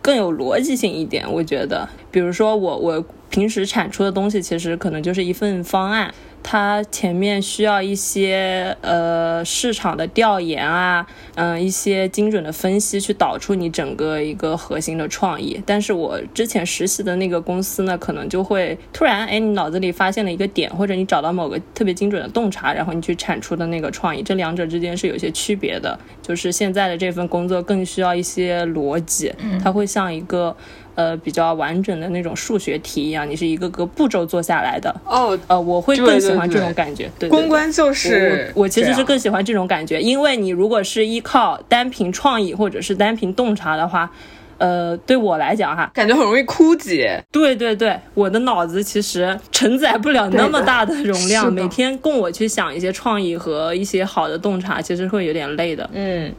[0.00, 15.60] 更有逻辑性一点，我觉得，比如说我我平时产出的东西，其实可能就是一份方案，它前面需要一些呃市场的调研啊，嗯、一些精准的分析，去导出你整个一个核心的创意。
[15.64, 25.98] 但是我之前实习的那个公司呢，可能就会突然，哎，你脑子里发现了一个点，或者你找到某个特别精准的洞察，然后你去产出的那个创意，这两者之间是有些区别的。
[26.20, 30.56] 就是现在的这份工作更需要一些逻辑，它会像一个
[30.94, 34.94] 呃比较完整的那种数学题一样，你是一个个步骤做下来的。
[35.06, 37.04] 哦，呃，我会更喜欢这种感觉。
[37.18, 44.10] 对对对公关就是我我其实是更喜欢这种感觉，因为你如果是依靠单凭创意或者是单凭洞察的话，
[44.58, 47.20] 呃，对我来讲哈，感觉很容易枯竭。
[47.32, 55.88] 对对对，我的脑子其实承载不了那么大的容量， 每天供我去想一些创意和一些好的洞察，其实会有点累的。
[55.92, 56.32] 嗯，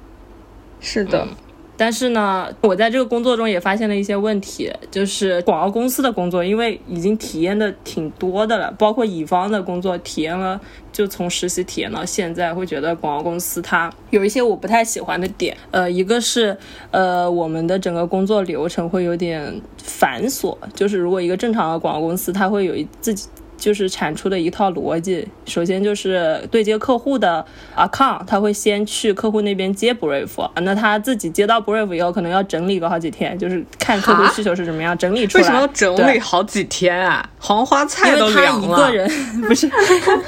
[0.80, 1.28] 是的，
[1.76, 10.60] 但是呢，我在这个工作中也发现了一些问题，就是广告公司的工作，因为已经体验的挺多的了，包括乙方的工作体验了，
[10.92, 15.58] 就从实习体验到现在，会觉得广告公司它有一些我不太喜欢的点。
[15.72, 16.56] 呃，一个是
[16.92, 23.28] 呃我们的整个工作流程会有点繁琐，就是如果一个正常的广告公司，它会有一自己。
[23.64, 27.46] 就是产出的一套逻辑，首先就是对接客户的
[27.78, 35.42] account，他会先去客户那边接 brief，啊那他自己接到 brief 以后，可能要整理个好几天，就是看客户需求是怎么样整理出来。
[35.42, 37.26] 为什么要整理好几天啊？
[37.40, 38.68] 黄花菜都因为他凉了。
[38.68, 39.10] 一个人
[39.48, 39.70] 不是，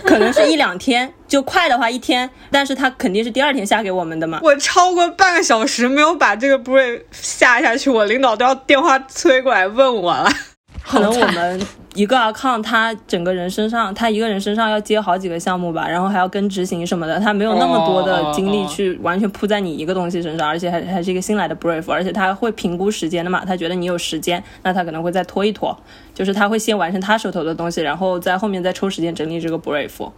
[0.06, 4.40] 可能是一两天，就快的话一天，但是他肯定是第二天下给我们的嘛。
[4.42, 10.30] 我超过半个小时没有把这个 brief 下下去，我领导都要电话催过来问我了。
[10.88, 11.60] 可能我们
[11.96, 25.76] 一个 account，他整个人身上，他一个人身上要接好几个项目吧，然后还要跟执行什么的，他没有那么多的精力去完全扑在你一个东西身上，而且还还是一个新来的 brief，而且他会评估时间的嘛，他觉得你有时间，那他可能会再拖一拖，
[26.14, 30.12] 就是他会先完成他手头的东西，然后在后面再抽时间整理这个 brief，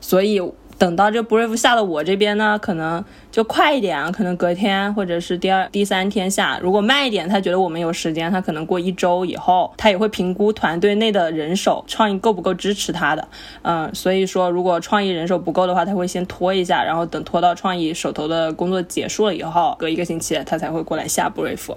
[0.00, 0.42] 所以。
[0.80, 6.58] 等到这 brief 下到我这边呢，可能就快一点啊，可能隔天或者是第二、第三天下。
[6.62, 13.28] 如果慢一点，他觉得我们有时间，他可能过一周以后，他也会评估团队内的人手创意够不够支持他的。
[13.60, 21.76] 嗯，所以说如果创意人手不够的话，他会先拖一下，然后等拖到创意手头的工作结束了以后，隔一个星期他才会过来下 brief。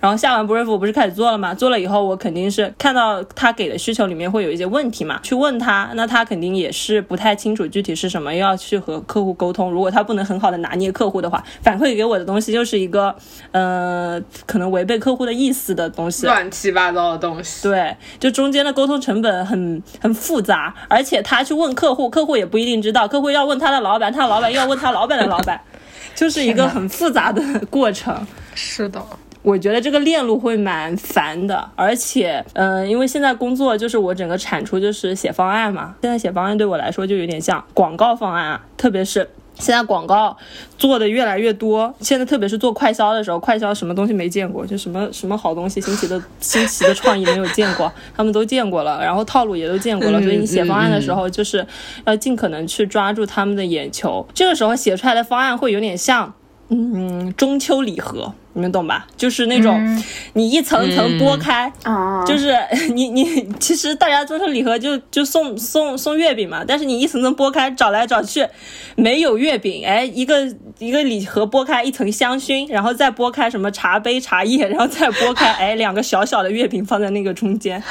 [0.00, 1.54] 然后下完 brief 我不是开始做了吗？
[1.54, 9.70] 做了以后，我肯定是看到他给的需求里面会有一些问题嘛，去问他，那他肯定也是不太清楚具体是什么，又要去和客户沟通。
[9.70, 13.14] 如果他不能很好的拿捏客户的话，反馈给我的东西就是一个，
[13.52, 16.26] 呃，可能违背客户的意思的东西。
[16.26, 17.68] 乱七八糟的东西。
[17.68, 25.60] 对，就中间的沟通成本很很复杂，而且他去问客户，客户也不一定知道，客户要问他的老板，他的老板又要问他老板的老板，
[26.16, 28.26] 就是一个很复杂的过程。
[28.54, 29.02] 是的，
[29.42, 39.28] 我觉得这个链路会蛮烦的，而且，嗯、因为现在工作就是我整个产出就是写方案嘛，现在写方案对我来说就有点像广告方案啊，特别是。
[39.58, 40.34] 现在广告
[40.78, 51.66] 做的越来越多，现在特别是做快销的时候，快销什么东西没见过，就什么什么好东西、新奇的新奇的创意没有见过，他们都见过了，然后套路也都见过了，嗯所以你写方案的时候，就是
[52.06, 54.26] 要尽可能去抓住他们的眼球。
[54.32, 56.32] 这个时候写出来的方案会有点像，
[56.70, 59.06] 嗯，中秋礼盒，你们懂吧？
[59.16, 62.56] 就是那种你一层层剥开，啊，就是
[62.94, 68.46] 你你其实大家中秋礼盒就就送送送月饼嘛，但是你一层层剥开找来找去
[68.96, 77.82] 没有月饼，哎，一个一个礼盒剥开一层香薰，然后再剥开什么茶杯茶叶， 然后再剥开哎两个小小的月饼放在那个中间。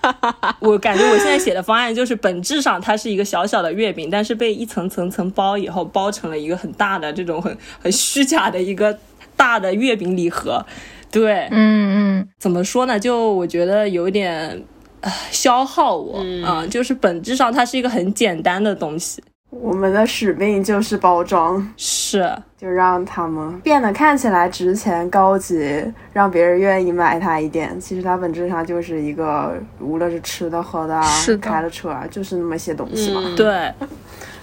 [0.60, 8.98] 我感觉我现在写的方案就是本质上它是一个小小的月饼，但是被一层层层包以后包成了一个很大的这种很很虚假的一个
[9.44, 10.64] 大的月饼礼盒。
[11.10, 12.98] 对，嗯嗯，怎么说呢？
[12.98, 14.62] 就我觉得有点
[15.02, 25.84] 呃消耗我啊、就是本质上它是一个很简单的东西，我们的使命就是包装，是就让他们变得看起来值钱、高级，
[26.14, 27.78] 让别人愿意买它一点。
[27.78, 33.72] 其实它本质上就是一个，无论是吃的、喝的啊，是的开的车啊，就是那么些东西嘛，嗯对。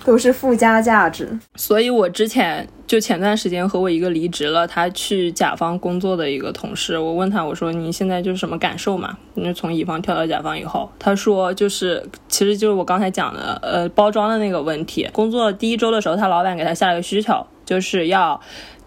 [0.03, 1.39] 都是附加价值。
[1.55, 9.17] 所以我之前就前段时间和我一个离职了，他去甲方工作的一个同事，我问他，我说你现在就是什么感受嘛？
[9.33, 15.09] 你从乙方跳到甲方以后，他说就是其实就是我刚才讲的，呃，包装的那个问题。
[15.11, 18.39] 工作第一周的时候，他老板给他下了个需求，就是要。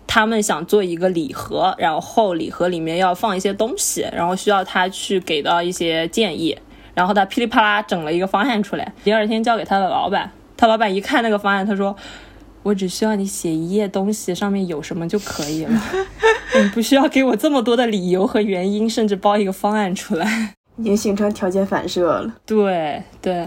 [0.07, 6.57] 他们想做一个礼盒，然后礼盒里面要放一些东西，然后需要他去给到一些建议，
[6.93, 10.31] 然后他噼里啪啦整了一个方案出来，第二天交给他的老板，
[10.65, 11.95] 他老板一看那个方案，他说
[12.65, 15.83] ：“我只需要你写一页东西，上面有什么就可以了，
[16.59, 22.35] 你不需要给我这么多的理由和原因，甚至包一个方案出来。”已经形成条件反射了。
[22.47, 23.47] 对对，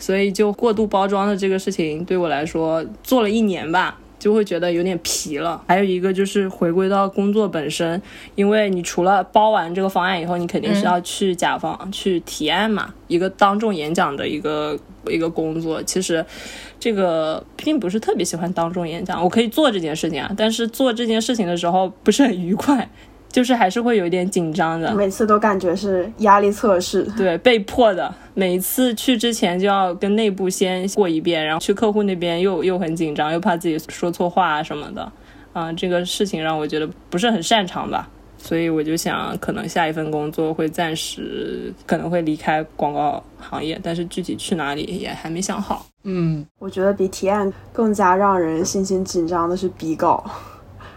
[0.00, 3.96] 所以就过度包装的这个事情对我来说做了一年吧，
[4.26, 5.62] 就会觉得有点疲了。
[5.68, 8.02] 还有一个就是回归到工作本身，
[8.34, 15.80] 因为你除了包完这个方案以后，你肯定是要去甲方、去提案嘛，一个当众演讲的一个一个工作。
[15.84, 16.26] 其实
[16.80, 22.90] 这个并不是特别喜欢当众演讲，我可以做这件事情啊，但是做这件事情的时候不是很愉快。
[23.36, 24.94] 就是还是会有一点紧张的。
[24.94, 27.02] 每次都感觉是压力测试。
[27.18, 28.14] 对，被迫的。
[28.32, 35.12] 每一次去之前就要跟内部先过一遍，然后去客户那边又又很紧张，又怕自己说错话啊什么的。
[35.52, 38.08] 啊，这个事情让我觉得不是很擅长吧。
[38.38, 45.84] 所以我就想，可能下一份工作会暂时可能会离开广告行业，但是具体去哪里也还没想好。
[46.04, 50.24] 嗯，我觉得比提案更加让人心情紧张的是比稿，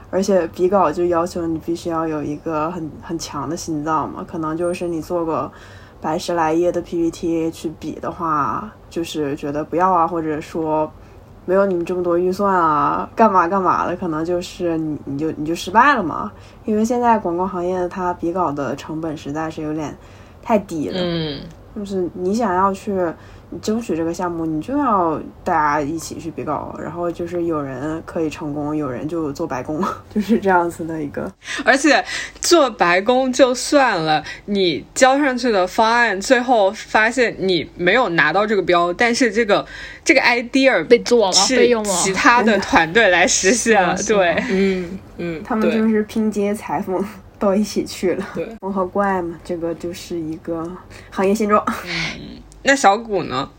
[0.09, 4.25] 而且比稿就要求你必须要有一个很很强的心脏嘛。
[4.27, 5.51] 可能就是你做个
[6.01, 10.91] 百十来页的 PPT 去比的话，就是觉得不要啊，或者说。
[11.45, 16.31] 没有你们这么多预算啊，干嘛干嘛的，可能就是你你就你就失败了嘛。
[16.63, 19.97] 因为现在广告行业它比稿的成本实在是有点
[20.43, 21.41] 太低了，嗯，
[21.75, 23.11] 就是你想要去。
[23.51, 29.83] 你争取这个项目，你就要大家一起去比稿，然后就是有人可以成功，有人就做白工，
[30.13, 31.31] 就是这样子的一个。
[31.65, 32.03] 而且
[32.39, 39.65] 做白工就算了，你交上去的方案，最后发现你没有拿到这个标，但是这个
[40.05, 43.95] 这个 idea 被做了，是其他的团队来实现了。
[44.03, 47.03] 对，嗯嗯，他们就是拼接裁缝
[47.39, 48.27] 到一起去了。
[48.35, 50.71] 对，缝合怪嘛，这个就是一个
[51.09, 51.63] 行业现状。
[51.83, 52.37] 嗯。
[52.63, 53.49] 那小谷呢？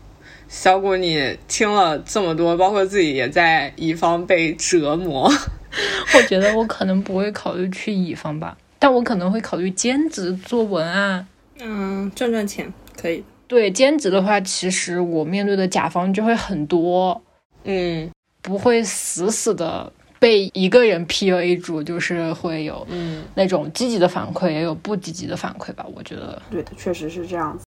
[0.47, 5.31] 小谷，你听了这么多，包括自己也在乙方被折磨，
[6.15, 11.25] 我觉得我可能不会考虑去乙方吧，但我可能会考虑兼职做文案，
[11.59, 12.71] 嗯，赚赚钱
[13.01, 13.23] 可以。
[13.47, 17.21] 对，兼职的话，其实我面对的甲方就会很多，
[17.63, 18.09] 嗯，
[18.41, 25.85] 不会死死的被一个人 PUA 住，就是会有嗯那种积极的反馈，也有不积极的反馈吧。
[25.95, 27.65] 我觉得，对的，确实是这样子。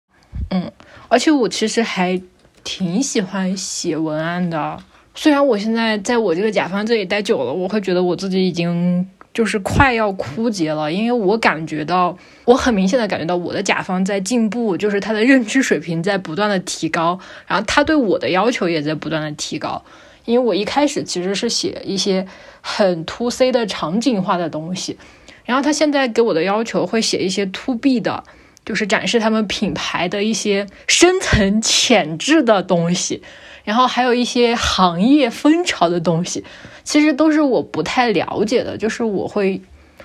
[0.51, 0.71] 嗯，
[1.09, 2.21] 而且我其实还
[2.63, 4.79] 挺喜欢写文案的。
[5.15, 19.85] 虽然我现在在我这个甲方这里待久了，我会觉得我自己已经就是快要枯竭了，因为我感觉到，我很明显的感觉到我的甲方在进步，就是他的认知水平在不断的提高，然后他对我的要求也在不断的提高。
[20.25, 22.27] 因为我一开始其实是写一些
[22.61, 24.97] 很 to C 的场景化的东西，
[25.45, 28.25] 然后他现在给我的要求会写一些 to B 的。
[28.65, 33.23] 就是展示他们品牌的一些深层潜质的东西，
[33.65, 36.45] 然后还有一些行业风潮的东西，
[36.83, 38.77] 其实都是我不太了解的。
[38.77, 39.61] 就是我会，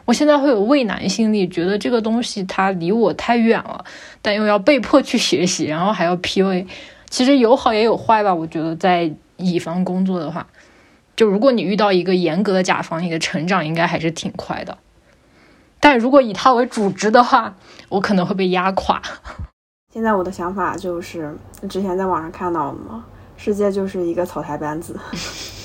[0.06, 3.86] 我现在会有畏难心理，觉得这个东西它离我太远了，
[4.22, 6.68] 但又要被迫去学习，然后还要 P U A
[7.10, 8.34] 其实有好也有坏吧。
[8.34, 10.48] 我觉得在乙方工作的话，
[11.16, 14.78] 就如果你遇到一个严格的甲方，你的成长应该还是挺快的。
[15.80, 17.54] 但如果以它为主职的话，
[17.88, 19.02] 我可能会被压垮。
[19.92, 21.36] 现在我的想法就是，
[21.68, 23.04] 之前在网上看到的嘛，
[23.38, 24.96] 世界就是一个草台班子，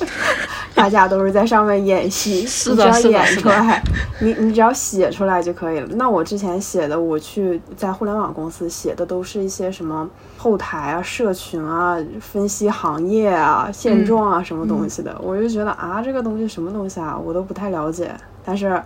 [0.75, 2.37] 大家都是在上面演戏，
[2.71, 3.83] 你只要演出来，
[4.21, 5.89] 你你只要写出来就可以了。
[5.97, 10.09] 那我之前写的，我去在互联网公司写的，都是一些什么
[10.39, 18.11] 后台啊、社群啊、分析行业啊、现状啊什么东西的，我就觉得啊，这个东西什么东西啊，我都不太了解。
[18.43, 18.83] 但是。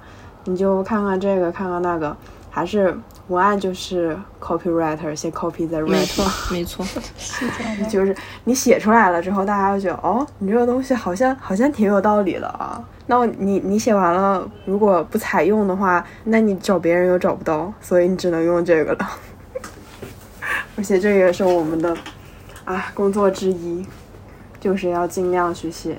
[0.49, 2.16] 你就看看这个，看看那个，
[2.49, 2.96] 还是
[3.26, 6.82] 文案就是 copywriter 先 copy 再 write 没错，
[7.18, 12.82] 是这样就是你写出来了之后，大家就觉得哦，你这个东西好像好像挺有道理的啊。
[13.09, 19.11] 那你你写完了，如果不采用的话，那你找别人又找不到，所以你只能用这个了。
[20.78, 21.94] 而且这也是我们的
[22.64, 23.86] 啊工作之一，
[24.59, 25.99] 就是要尽量去写。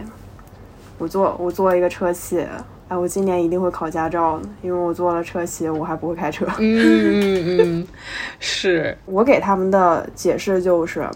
[0.97, 2.43] 我做我做一个车企。
[2.89, 6.45] 哎，我今年一定会考驾照的，因为我做了车企，我还不会开车。
[6.57, 7.87] 嗯嗯嗯，
[8.39, 11.07] 是我给他们的解释就是，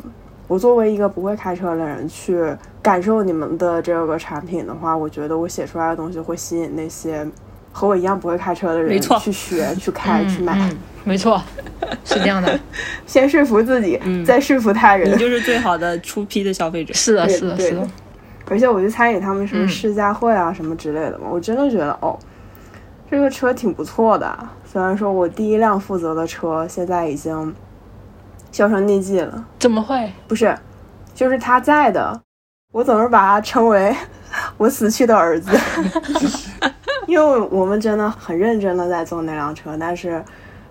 [0.48, 2.46] 我作为一个不会开车的人去
[2.80, 7.28] 感受你们的这个产品的话，我觉得我写出来的东西会吸引那些
[7.72, 10.72] 和我一样不会开车的人去学、 去开、去买。
[11.04, 11.42] 没错，
[12.06, 12.60] 是这样的，
[13.08, 15.12] 先说服自己，再说服他人。
[15.12, 16.94] 你就是最好的出批的消费者。
[16.94, 17.90] 是的，是的，是的。
[18.54, 22.16] 而且我去参与他们什么试驾会啊什么之类的嘛，我真的觉得哦，
[23.10, 24.38] 这个车挺不错的。
[24.64, 27.52] 虽然说我第一辆负责的车现在已经
[28.52, 30.08] 销声匿迹了，怎么会？
[30.28, 30.56] 不是，
[31.16, 32.22] 就是他在的，
[32.72, 33.92] 我总是把他称为
[34.58, 35.50] 我死去的儿子，
[37.08, 40.24] 因为我们真的很认真的在做那辆车，但是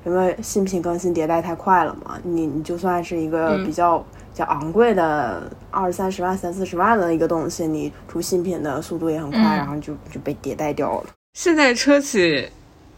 [0.06, 3.98] 因为新品更新迭代太快了嘛，你你就算是一个比较。
[3.98, 4.04] 比
[4.34, 11.06] 较昂贵的二三十万、三四十万的一个东西，你出新品的速度也很快，然后就就被迭代掉了。
[11.34, 12.48] 现在车企，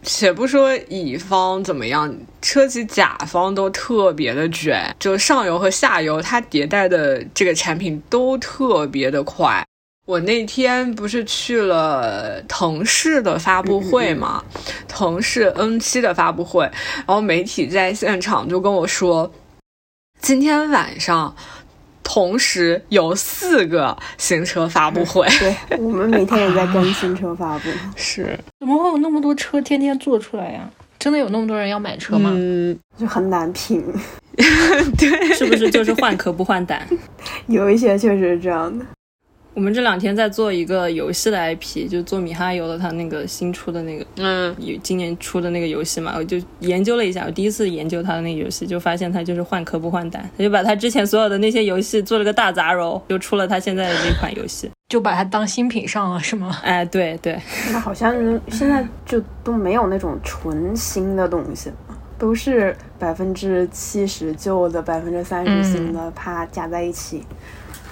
[0.03, 9.65] 且不说乙方怎么样，车企甲方都特别的卷，就上游和下游，它迭代的这个产品都特别的快。
[10.05, 14.43] 我那天不是去了腾势的发布会嘛，
[14.87, 16.61] 腾势 N 七的发布会，
[16.97, 19.31] 然后媒体在现场就跟我说，
[20.25, 21.35] 今天晚上
[22.01, 25.27] 同时有四个新车发布会。
[25.39, 27.69] 对我们每天也在跟新车发布。
[27.95, 30.67] 是，怎么会有那么多车天天做出来呀？
[30.97, 32.31] 真的有那么多人要买车吗？
[32.33, 33.83] 嗯，就很难评，
[34.97, 36.81] 对，是不是就是换壳不换胆？
[37.45, 38.83] 有一些确实是这样的。
[39.55, 54.69] 我们这两天在做一个游戏的 IP，就做米哈游的他那个新出的那个，嗯，有今年出的那个游戏嘛，我就研究了一下，我第一次研究他的那个游戏，就发现他就是换壳不换胆，他就把他之前所有的那些游戏做了个大杂糅，就出了他现在的这款游戏。
[54.89, 56.59] 就把它当新品上了是吗？
[56.61, 57.39] 哎，对对，
[57.71, 58.13] 那好像
[58.49, 61.75] 现在就都没有那种纯新的东西了，
[62.19, 67.23] 都是百分之七十旧的，百分之三十新的，怕加在一起，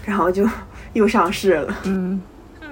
[0.05, 0.47] 然后就
[0.93, 1.77] 又上市了。
[1.83, 2.21] 嗯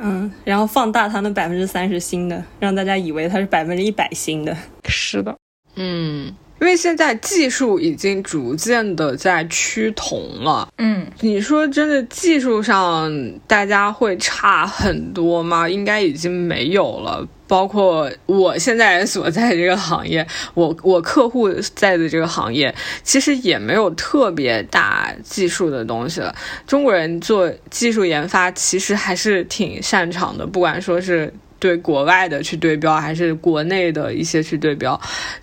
[0.03, 4.57] 嗯，然后放大它那百分之三十新的，让大家以为它是百分之一百新的。
[4.85, 5.37] 是的，
[5.75, 6.25] 嗯，
[6.59, 10.67] 因为现在技术已经逐渐的在趋同了。
[10.79, 13.11] 嗯，你说真的，技术上
[13.45, 15.69] 大家会差很多吗？
[15.69, 17.27] 应该已经没有了。
[17.51, 22.73] 包括我现在所在这个行业，我我客户在的这个行业，
[23.03, 26.33] 其实也没有特别大技术的东西了。
[26.65, 34.97] 中国人做技术研发其实还是挺擅长的，不管说是对国外的去对标，还是国内的一些去对标。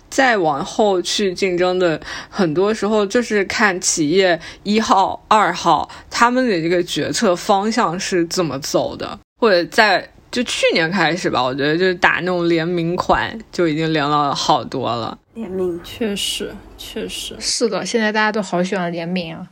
[0.09, 15.17] 再往后去竞争的，很多时候就是看企业一号、二号他们的这个决策方向是怎么走的，或者在就去年开始吧，我觉得就是打那种联名款就已经凉了好多了。
[15.33, 19.47] 联名确实，确实，是的，现在大家都好喜欢联名啊。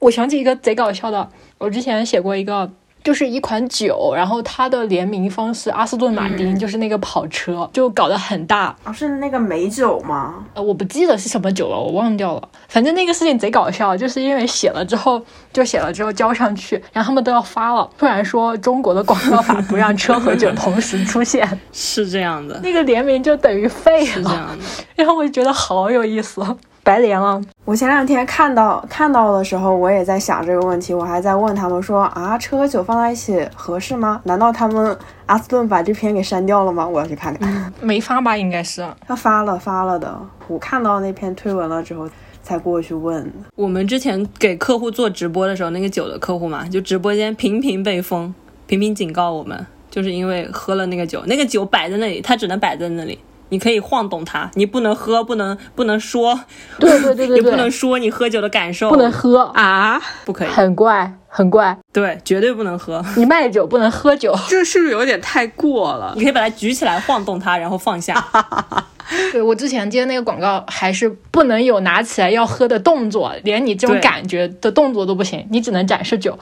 [0.00, 2.70] 我想起一个贼搞笑的，我之前写过一个。
[3.08, 8.76] 就是一款酒，然后它的联名方是阿斯顿马丁，就是那个跑车，就搞得很大。
[8.84, 10.44] 啊，是那个美酒吗？
[10.52, 12.48] 呃，我不记得是什么酒了，我忘掉了。
[12.68, 24.34] 反正那个事情贼搞笑，就是因为写了之后，就写了之后交上去，然后他们都要发了，突然说中国的广告法不让车和酒同时出现， 是这样的，那个联名就等于废是这了。
[24.34, 24.64] 样的。
[24.96, 26.44] 然后我就觉得好有意思，
[26.88, 27.38] 白莲了。
[27.66, 34.22] 我前两天看到看到的时候，我也在想这个问题，我还在问他们说啊，车和酒放在一起合适吗？
[34.24, 36.88] 难道他们阿斯顿把这篇给删掉了吗？
[36.88, 37.70] 我要去看看。
[37.82, 38.34] 没发吧？
[38.34, 38.82] 应该是。
[39.06, 42.08] 他发了发了的，我看到那篇推文了之后
[42.42, 43.30] 才过去问。
[43.54, 48.34] 我们之前给客户做直播的时候，那个酒的客户嘛，就直播间频频被封，
[48.66, 53.18] 频频警告我们，就是因为喝了那个酒，那个酒摆在那里，它只能摆在那里。
[53.50, 56.38] 你可以晃动它，你不能喝，不能不能说，
[56.78, 61.76] 对对对对 也不能，说你喝酒的感受，不能喝，啊，不可以，很怪很怪。
[61.92, 63.04] 对，绝对不能喝。
[63.16, 64.34] 你卖酒不能喝酒。
[64.48, 66.12] 这是不是有点太过了？
[66.16, 68.22] 你可以把它举起来晃动它，然后放下。
[69.32, 76.38] 对我之前接那个广告，还是不能有拿起来要喝的动作，连你这种感觉的动作都不行，你只能展示酒。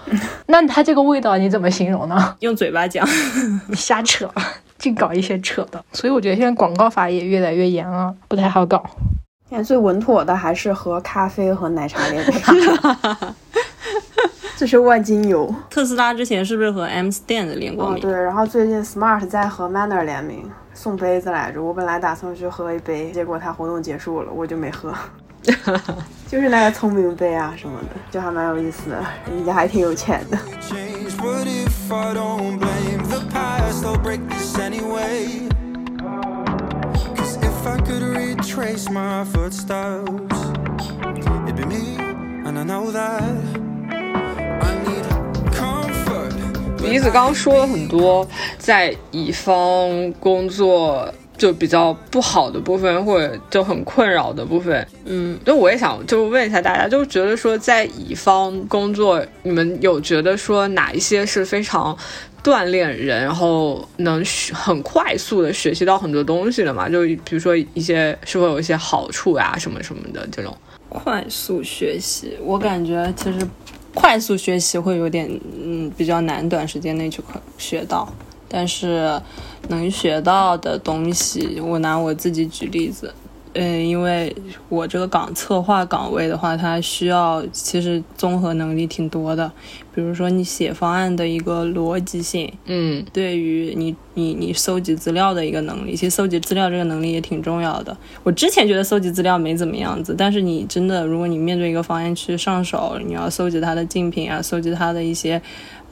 [0.46, 2.34] 那它这个味道你怎么形容呢？
[2.40, 3.08] 用嘴巴讲，
[3.68, 4.28] 你瞎扯，
[4.78, 5.84] 净搞一些扯的。
[5.92, 8.84] 所以我觉得现在广告法也越来越严了，不太好搞。
[9.48, 12.42] 现在最稳妥的还是和咖啡和奶茶联名，
[14.56, 15.54] 这是万金油。
[15.70, 18.00] 特斯拉之前是不是和 M Stand 联过哦，名？
[18.00, 24.92] 对，然后最近 Smart 在和 Manner 联名送杯子来着，我本来打算去喝一杯，结果它活动结束了，我就没喝。
[26.28, 30.36] 就是那个聪明杯啊什么的，就还蛮有意思的，人家还挺有钱的。
[30.60, 31.16] change.
[31.22, 33.84] What if I don't blame the past?
[33.84, 35.48] I'll break this anyway.
[37.16, 40.10] Cause if I could retrace my footsteps,
[41.46, 41.96] it'd be me,
[42.44, 43.22] and I know that
[44.60, 45.04] I need
[45.54, 46.34] comfort.
[46.76, 48.26] 鼻子刚说了很多
[48.58, 54.86] 在乙方工作就比较不好的部分，或者就很困扰的部分。
[55.04, 61.96] 嗯，那我也想就问一下大家，就觉得说在乙方工作，你们有觉得说哪一些是非常
[62.42, 66.88] 锻炼人，然后能学很快速的学习到很多东西的嘛？
[66.88, 70.56] 就比如说一些是否有一些好处啊、什么什么的这种。
[70.88, 73.38] 快速学习，我感觉其实
[73.92, 75.28] 快速学习会有点
[75.62, 78.08] 嗯比较难，短时间内就可学到。
[78.48, 79.20] 但是
[79.68, 83.12] 能学到的东西，我拿我自己举例子，
[83.58, 84.34] 嗯，因为
[84.68, 89.50] 我这个岗策划岗位的话，它需要其实综合能力挺多的，
[89.94, 97.96] 比如说你写方案的一个逻辑性，嗯，对于你你你搜集资料的一个能力，其实搜集资料这个能力也挺重要的。
[98.22, 105.40] 我之前觉得搜集资料没怎么样子，但是你真的，如果你面对一个方案去上手，你要搜集它的竞品啊，搜集它的一些，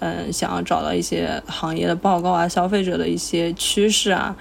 [0.01, 4.37] 嗯，想要找到一些行业的报告啊，消费者的一些趋势啊。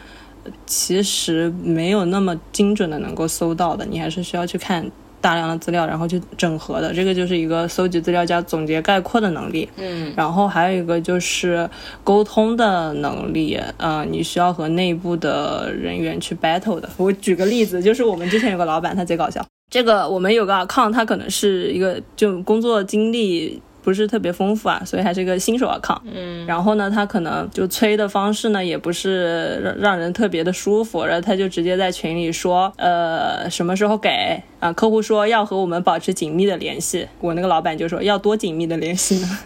[0.65, 4.89] 其实没有那么精准的能够搜到的，你还是需要去看
[5.21, 6.93] 大量的资料，然后去整合的。
[6.93, 9.69] 这个就是一个搜集资料加总结概括的能力。
[9.77, 11.69] 嗯，然后还有一个就是
[12.03, 16.89] 沟通的能力，呃，你需要和内部的人员去 battle 的。
[16.97, 19.45] 我举个例子，就是我们之前有个老板，他贼搞笑。
[19.69, 23.61] 这个我们有个 account，他可能是一个就工作经历。
[23.83, 25.99] 不是特别丰富啊，所以还是一个新手 account。
[26.05, 34.71] 嗯，然后呢，他可能就催的方式呢，也不是让让人特别的舒服，然后他就直接在群里说，呃，什么时候给啊？
[34.73, 39.27] 客户说要和我们保持紧密的联系，我那个老板就说要多紧密的联系呢？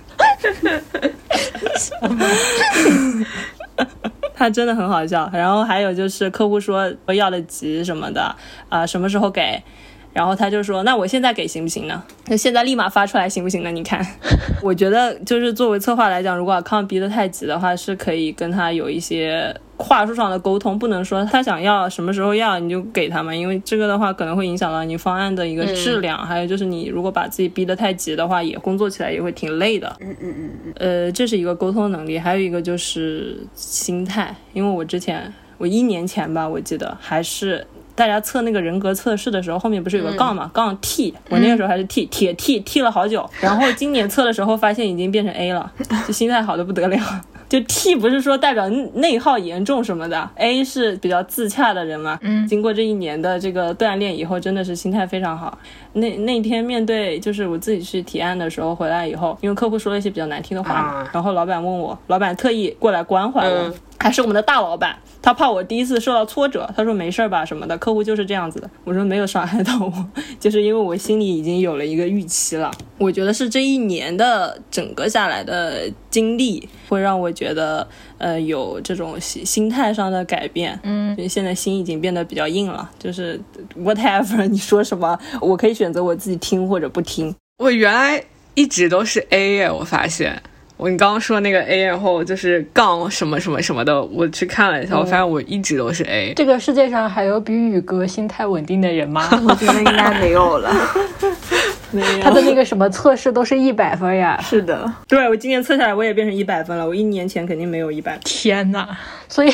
[4.33, 5.29] 他真的很好笑。
[5.33, 8.35] 然后还有就是客户说要的急什么的
[8.69, 9.61] 啊，什么时候给？
[10.17, 12.01] 然后他就说：“那我现在给行不行呢？
[12.25, 13.69] 那现在立马发出来行不行呢？
[13.69, 14.03] 你看，
[14.63, 26.17] 我觉得就是作为策划来讲，如果抗逼得太急的话，是可以跟他有一些话术上的沟通，不能说他想要什么时候要你就给他嘛，因为这个的话可能会影响到你方案的一个质量。
[26.25, 29.95] 还有就是你如果把自己逼得太急的话，也工作起来也会挺累的。
[29.99, 30.73] 嗯嗯嗯嗯。
[30.77, 37.63] 呃，这是一个沟通能力，还有一个就是心态，因为我之前我一年前吧，我记得还是。”
[37.97, 40.51] 大家测那个人格测试的时候，后面不是有个杠嘛？
[40.53, 43.27] 杠 T，我那个时候还是 T，铁 T T 了好久。
[43.41, 45.71] 然后今年测的时候，发现已经变成 A 了，
[46.05, 46.97] 就心态好的不得了。
[47.49, 52.19] 就 T 不是说代表内耗严重什么的，A 是比较自洽的人嘛。
[52.21, 55.57] 嗯，经过这一年的这个锻炼以后，真的是心态非常好。
[55.93, 64.97] 那那天面对就是我自己去提案的时候，回来以后，因为客户说了一些比较难听的话嘛，然后老板问我，老板特意过来关怀我，还是我们的大老板。
[65.21, 68.69] 他怕我第一次受到挫折，他说没事儿吧什么的，客户就是这样子的。
[68.85, 70.05] 我说没有伤害到我，
[70.39, 72.71] 就是因为我心里已经有了一个预期了。
[72.97, 77.85] 我觉得是这一年的整个下来的经历，会让我觉得
[78.17, 80.79] 呃有这种心心态上的改变。
[80.83, 83.37] 嗯，现在心已经变得比较硬了，就是
[83.77, 87.35] whatever 你说什么，我可以选择我自己听或者不听。
[87.57, 88.23] 我原来
[88.53, 90.41] 一直都是 A 耶，我发现。
[90.77, 96.33] 我你刚刚说那个 A，然后就是杠什么什么什么的，我去看了一下，我发现我一直都是 A。
[96.35, 99.27] 这个世界上还有比宇哥心态稳定的人吗？
[99.47, 100.71] 我觉得应该没有了。
[101.89, 104.39] 没有，他的那个什么测试都是一百分呀。
[104.41, 108.19] 是的，对我今年测下来我也变成一百分了，我一年前肯定没有一百。
[108.23, 108.87] 天呐，
[109.27, 109.51] 所以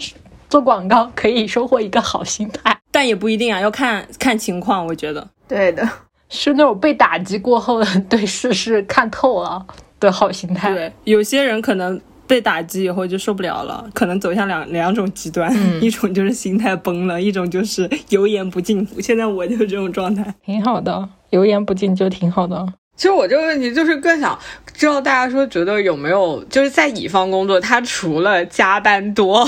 [0.48, 4.86] 做广告可以收获一个好心态，但也不一定啊，要看看情况。
[4.86, 5.86] 我觉得对的，
[6.28, 9.64] 是那种被打击过后的对世事看透了。
[10.00, 15.50] 的好心态，对，有些人可能被打击以后就受不了了，可能走向两两种极端，
[15.80, 18.86] 一种就是心态崩了，一种就是油盐不进。
[19.00, 22.66] 现在我就是这种状态，挺好的，油盐不进就挺好的。
[22.96, 24.38] 其实我这个问题就是更想
[24.72, 29.46] 知道大家说觉得有没有就是在乙方工作，他除了加班多、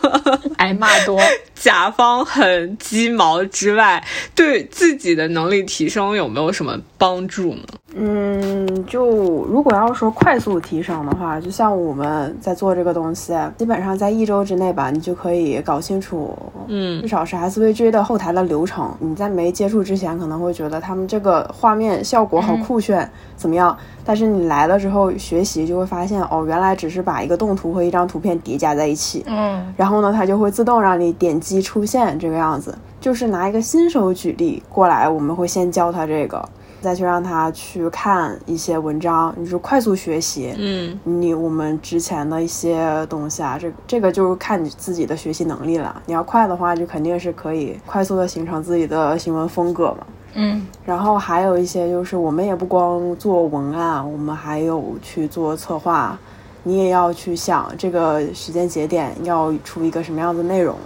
[0.58, 1.20] 挨骂多、
[1.54, 4.02] 甲方很鸡毛之外，
[4.34, 7.62] 对自己的能力提升有没有什么帮助呢？
[7.98, 9.06] 嗯，就
[9.46, 16.36] 如果要说快速提升的话，就像我们在做这个东西，基本上在一周之内吧，你就可以搞清楚，
[16.66, 18.94] 嗯，至少是 SVG 的后台的流程。
[18.98, 23.74] 你在没接触之前，可能会觉得他们这个画面效果好酷炫，怎么样？
[24.04, 32.76] 但是你来了之后学习，就会发现，哦，原来只是把一个动图和一张图片叠加在一起，嗯，然后呢，它就会自动让你点击出现这个样子。
[33.00, 36.46] 就是拿一个新手举例过来，我们会先教他这个。
[36.86, 40.54] 再去让他去看一些文章，你就快速学习。
[40.56, 46.00] 嗯，你我们之前的一些东西啊，这这个就是看你自己的学习能力了。
[46.06, 50.06] 你要快的话，就肯定是可以快速的形成自己的新闻风格嘛。
[50.34, 56.16] 嗯，然后还有一些就是，我们也不光做文案，我们还有去做策划。
[56.62, 60.76] 你也要去想这个时间节点要出一个什么样的内容，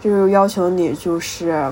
[0.00, 1.70] 就是要求你就是。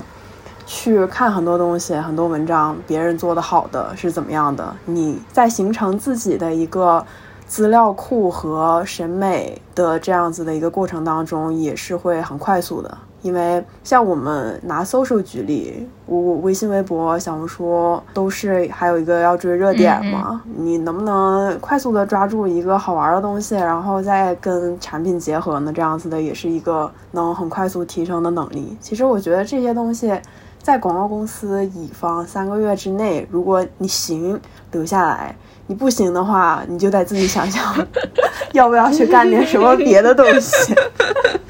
[0.71, 4.71] 去看很多东西，很多文章，别人做的好的是怎么样的？
[4.85, 7.03] 你在形成自己的一个
[7.47, 12.97] 资料库和审美的这样子的一个过程当中，也是会很快速的。
[13.23, 20.39] 因为像我们拿 social 举例，我微信、微博、小红书都是还有一个要追热点嘛。
[20.55, 25.73] 你能不能快速的抓住一个好玩的东西，然后再跟产品结合呢？
[25.73, 28.77] 这样子的也是一个能很快速提升的能力。
[28.79, 30.13] 其实我觉得这些东西。
[30.69, 34.39] 在广告公司，乙方三个月之内，如果你行
[34.71, 37.75] 留下来，你不行的话，你就得自己想想，
[38.53, 40.75] 要不要去干点什么别的东西。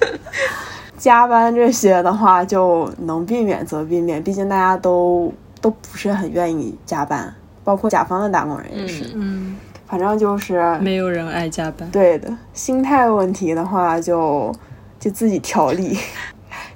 [0.97, 9.03] 加班这些的话，就能避免则避免，毕竟大家都都不是很愿意加班，包括甲方的打工人也是。
[9.15, 11.91] 嗯，反正就是没有人爱加班。
[11.91, 14.55] 对的，心态问题的话，就
[14.97, 15.99] 就自己调理，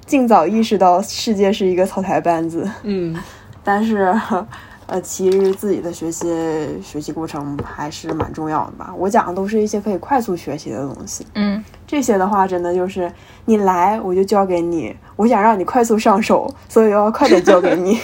[0.06, 2.68] 尽早意识到世界是一个草台班子。
[2.82, 3.16] 嗯，
[3.62, 4.14] 但是，
[4.86, 6.28] 呃，其实自己的学习
[6.82, 8.92] 学习过程还是蛮重要的吧。
[8.96, 11.26] 我讲的都是一些可以快速学习的东西。
[11.34, 13.10] 嗯，这些的话，真的就是
[13.46, 17.98] 你来我就教给你，我想让你快速上手，所以要快点教给你，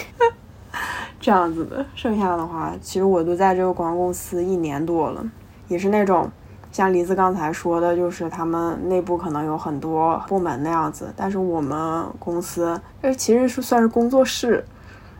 [1.21, 1.85] 这样子的。
[1.93, 5.23] 剩下的话，其实我都在这个广告公司一年多了，
[5.67, 6.27] 也是那种
[6.71, 14.63] 像梨子刚才说的，就是他们内部可能有很多部门那样子，但是我们公司呃其实是算是工作室。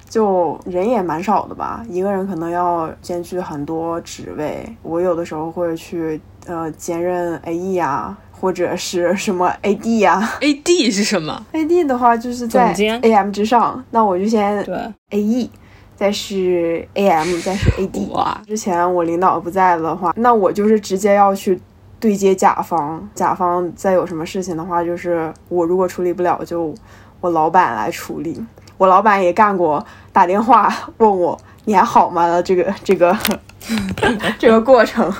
[0.09, 4.75] 就人也蛮少的吧，一个人可能要兼具很多职位。
[4.81, 10.33] 我有的时候会去呃兼任 AE 呀，或者是什么 AD 呀。
[10.41, 14.75] AD 是什么？AD 的话就是在 AM 之上，那我就先对
[15.11, 15.49] ，AE，
[16.01, 18.09] 再是 AM，再是 AD。
[18.09, 21.61] 哇，之前我领导不在的话，那我就是直接要去
[21.99, 26.73] 对接甲方，甲方再有什么事情的话，就是我如果处理不了，就
[27.19, 28.43] 我老板来处理。
[28.79, 33.15] 我老板也干过，打电话 问我你还好吗的这个这个
[34.39, 35.13] 这个过程。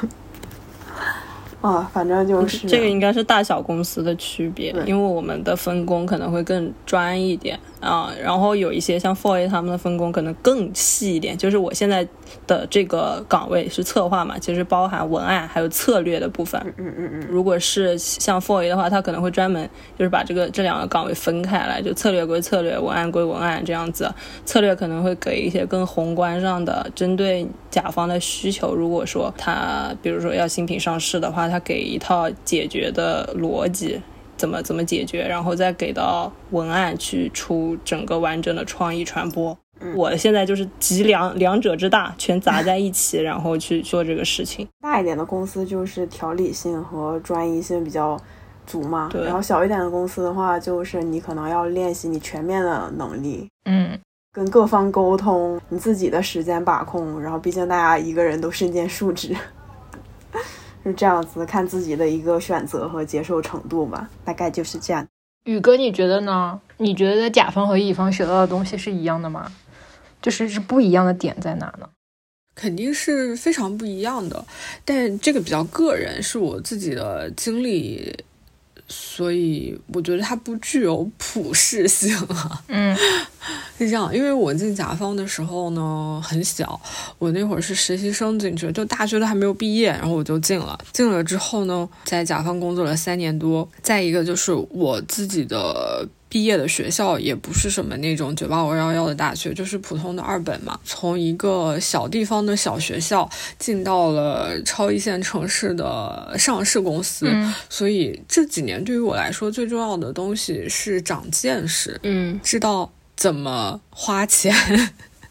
[1.62, 11.38] 啊，反正就是这个应该是大小公司的区别，因为我们的分工可能会更专一点啊，然后有一些像 f o r A 他们的分工可能更细一点。
[11.38, 12.08] 就是我现在
[12.48, 16.62] 的这个岗位是策划嘛，其实包含文案还有策略的部分。
[16.78, 19.68] 嗯嗯嗯，如果是像 f o r A 的话，他可能会专门
[19.98, 24.14] 就是把这个这两个岗位分开来，就策略归策略，文案归文案这样子。
[24.46, 28.76] 策略可能会给一些更宏观上的，针对甲方的需求。
[28.76, 34.00] 如果说他比如说要新品上市的话，他给一套解决的逻辑。
[34.42, 39.56] 怎么怎么解决，然后再给到文案去出整个完整的创意传播。
[39.96, 44.68] 我现在就是集两两者之大，全砸在一起，然后去做这个事情。
[44.82, 48.20] 大一点的公司就是条理性和专一性比较
[48.66, 54.00] 足嘛，对然后小一点的公司的话，就是你可能要练习你全面的能力，嗯，
[54.34, 59.36] 跟各方沟通，你自己的时间把控，然后毕竟大家一个人都身兼数职，
[60.84, 65.08] 是这样子，看自己的一个选择和接受程度吧，大概就是这样。
[65.46, 66.60] 宇哥，你觉得呢？
[66.78, 69.52] 你觉得甲方和乙方学到的东西是一样的吗？
[70.22, 71.90] 就是是不一样的点在哪呢？
[72.54, 74.46] 肯定是非常不一样的，
[74.84, 78.14] 但这个比较个人，是我自己的经历，
[78.92, 82.62] 所以我觉得它不具有普适性啊。
[82.68, 82.96] 嗯
[83.80, 86.80] 是这样，因为我进甲方的时候呢很小，
[87.18, 90.78] 我那会儿是实习生进去，就大学都还没有毕业，然后我就进了。
[90.94, 93.68] 进了之后呢，在甲方工作了三年多。
[93.82, 100.80] 再一个就是我自己的毕业的学校也不是什么那种九八五幺幺的大学，就是普通的二本嘛。
[100.86, 103.30] 从一个小地方的小学校
[103.60, 112.00] 进到了超一线城市的上市公司，嗯所以这几年对于我来说最重要的东西是长见识。
[112.04, 114.56] 嗯，知道怎么花钱。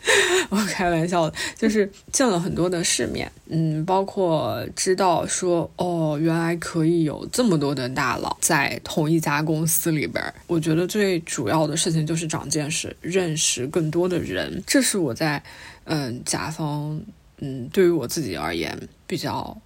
[0.49, 10.35] 我开玩笑的，就是见了很多的世面，嗯，包括知道说，哦，原来可以有这么多的大佬在同一家公司里边儿。
[10.47, 15.43] 我觉得最主要的事情就是长见识，认识更多的人，这是我在
[15.85, 17.01] 嗯甲方
[17.39, 18.77] 嗯对于我自己而言
[19.07, 19.57] 比较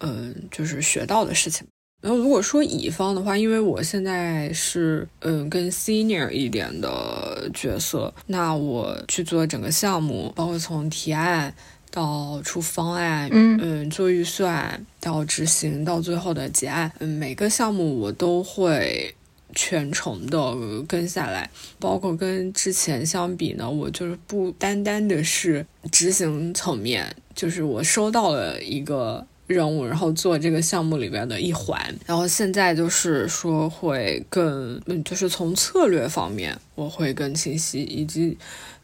[0.00, 1.66] 嗯就是学到的事情。
[2.00, 11.52] 然后如果说乙方的话，因为我现在是嗯更 senior 一点的角色，那我去做整个项目，包括从提案
[11.90, 19.14] 到出方案，嗯嗯，做预算到执行到最后的结案，嗯，每个项目我都会。
[19.54, 20.54] 全程的
[20.86, 38.38] 跟下来，包括跟之前相比呢，我就是不单单的是执行层面，就是我收到了一个任务，然后做这个项目里边的一环，然后现在就是说会更，嗯，就是从策略方面我会更清晰，以及。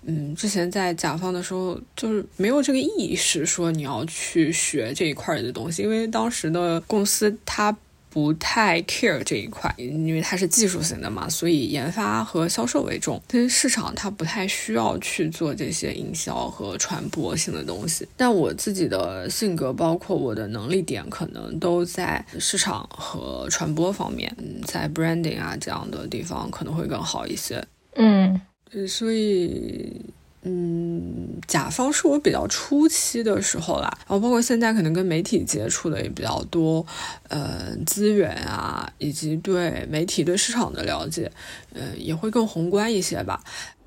[0.07, 7.75] 嗯，之前在甲方的时候，就是没有这个意识，说你要去学这一块的东西，因为当时的公司它
[8.15, 13.21] 不太 care 这一块，因为它是技术型的嘛，所以研发和销售为重。
[13.27, 18.07] 但是市场它不太需要去做这些营销和传播性的东西。
[18.17, 27.67] 但我自己的性格，包括我的能力点，可能都在市场和传播方面，嗯，在 branding 啊这样的地方可能会更好一些。
[27.97, 28.41] 嗯
[28.71, 30.01] 呃所以。
[30.47, 36.85] 嗯，甲方是我比较初期的时候啦，然后包括现在可能跟媒体接触的也比较多，
[37.29, 41.33] 呃，资源啊，以及对媒体对市场的了解，
[41.73, 43.41] 呃，也会更宏观一些吧。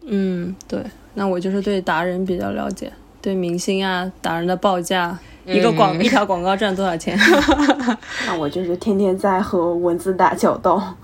[0.10, 0.84] 嗯，对，
[1.14, 2.92] 那我就是对达人比较了解，
[3.22, 7.16] 对明星啊，达人的报价，一个广、嗯一条广告赚多少钱？
[8.26, 10.98] 那我就是天天在和文字打交道，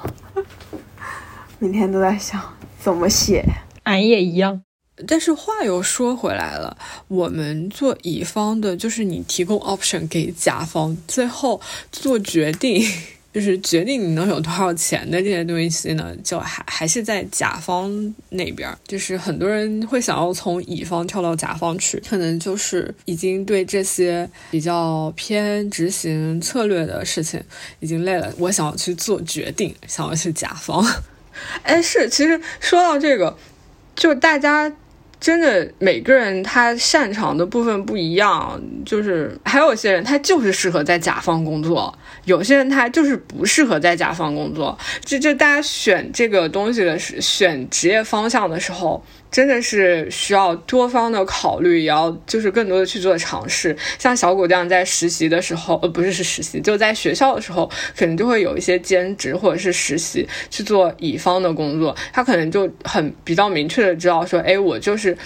[1.60, 2.42] 每天都在想
[2.80, 3.46] 怎么写。
[3.84, 4.64] 俺也一样。
[5.08, 6.76] 但是话又说回来了，
[7.08, 11.60] 我们做乙方的，就是你提供 option 给甲方，最后
[11.92, 12.86] 做决定，
[13.34, 18.72] 就是决定你能有多少钱的这些东西呢，就还还是在甲方那边。
[18.88, 27.42] 就是很多人会想要从乙方跳到甲方去，可能就是已经对这些比较偏执行策略的事情
[27.80, 30.86] 已经累了，我想要去做决定，想要去甲方。
[31.64, 33.36] 哎，是，其实说到这个，
[33.96, 34.72] 就大家
[35.24, 44.78] 真的每个人他擅长的部分不一样，就是还有些人他就是适合在甲方工作，有些人他就是不适合在甲方工作。
[45.06, 49.02] 这就大家选这个东西的时，选职业方向的时候，
[49.34, 53.76] 真的是需要多方的考虑，也要就是更多的去做尝试。
[53.98, 57.68] 像小谷这样在实习的时候，呃，不是是实习，就在学校的时候，
[57.98, 61.96] 可能就会有一些兼职或者是实习去做乙方的工作。
[62.14, 65.18] 他可能就很比较明确的知道说，哎，我就是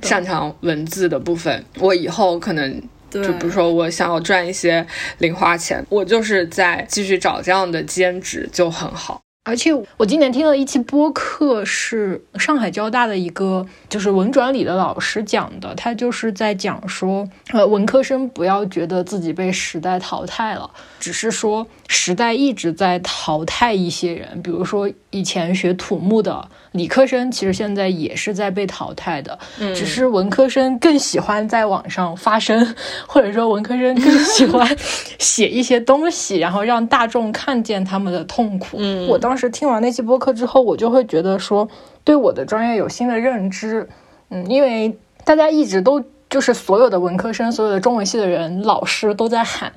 [0.00, 2.82] 擅长文字的部分，我以后可能。
[3.12, 4.86] 对就比如说，我想要赚一些
[5.18, 9.20] 零花钱，我就是在继续找这样的兼职就很好。
[9.44, 20.70] 而且我今年听了一期播客，是上海交大的一个就是文转理的老师讲的，他就是在讲说，呃，文科生不要觉得自己被时代淘汰了，
[21.00, 32.74] 只是说时代一直在淘汰一些人，比如说以前学土木的理科生，其实现在也是在被淘汰的，嗯只是文科生更喜欢在网上发声，
[33.06, 34.68] 或者说文科生更喜欢
[35.18, 38.76] 写一些东西，然后让大众看见他们的痛苦。
[38.80, 41.68] 嗯我当时听完那期播客之后，我就会觉得说，
[42.04, 43.88] 对我的专业有新的认知。
[44.30, 49.70] 嗯，因为大家一直都就是所有的文科生、所有的中文系的人、老师都在喊。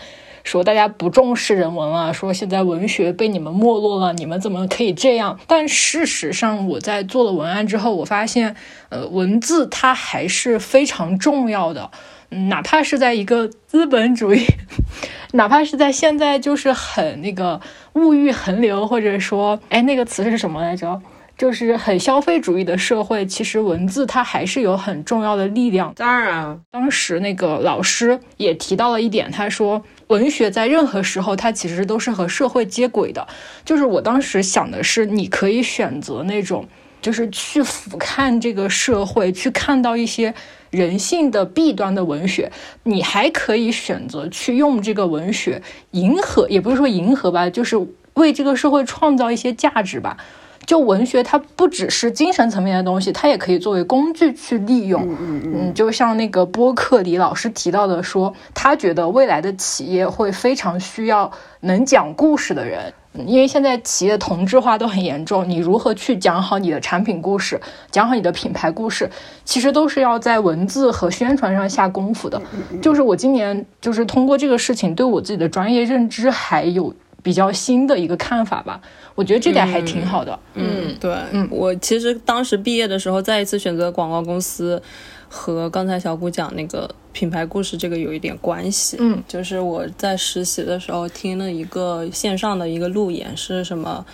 [0.46, 5.38] 说大家不重视人文了，说现在文学被你们没落了，你们怎么可以这样？
[5.48, 8.56] 但事实上，我在做了文案之后，我发现，
[8.90, 11.90] 呃，文字它还是非常重要的。
[12.30, 14.46] 嗯，哪怕是在一个资本主义，
[15.34, 17.60] 哪怕是在现在就是很那个
[17.94, 21.02] 物欲横流，或者说，哎，那个词是什么来着？
[21.38, 25.94] 就是很消费主义的社会，其实文字它还是有很重要的力量。
[25.94, 33.28] 当然，当时那个老师也提到了一点，他说文学在任何时候它其实都是和社会接轨的。
[33.64, 36.68] 就是我当时想的是，你可以选择那种，
[37.02, 40.34] 就是去俯瞰这个社会，去看到一些
[40.70, 42.52] 人性的弊端的文学，
[42.84, 47.76] 你还可以选择去用这个文学迎合，也不是说迎合吧，就是
[48.14, 50.18] 为这个社会创造一些价值吧。
[50.66, 55.02] 就文学，它不只是精神层面的东西，它也可以作为工具去利用。
[55.04, 67.60] 嗯嗯嗯，就像那个播客里老师提到的说，他觉得未来的企业会非常需要能讲故事的人，嗯因为现在企业同质化都很严重，你如何去讲好你的产品故事，
[67.90, 69.10] 讲好你的品牌故事，
[69.46, 72.42] 其实都是要在文字和宣传上下功夫的。
[72.82, 76.94] 就是我今年就是通过这个事情，对我自己的专业认知还有
[77.26, 78.80] 比较新的一个看法吧。
[79.16, 80.38] 我觉得这点还挺好的。
[80.54, 84.80] 嗯，对，嗯，我其实当时毕业的时候，再一次选择广告公司，
[85.28, 88.98] 和刚才小谷讲那个品牌故事这个有一点关系。
[89.00, 94.06] 嗯，就是我在实习的时候听了一个线上的一个路演，是什么？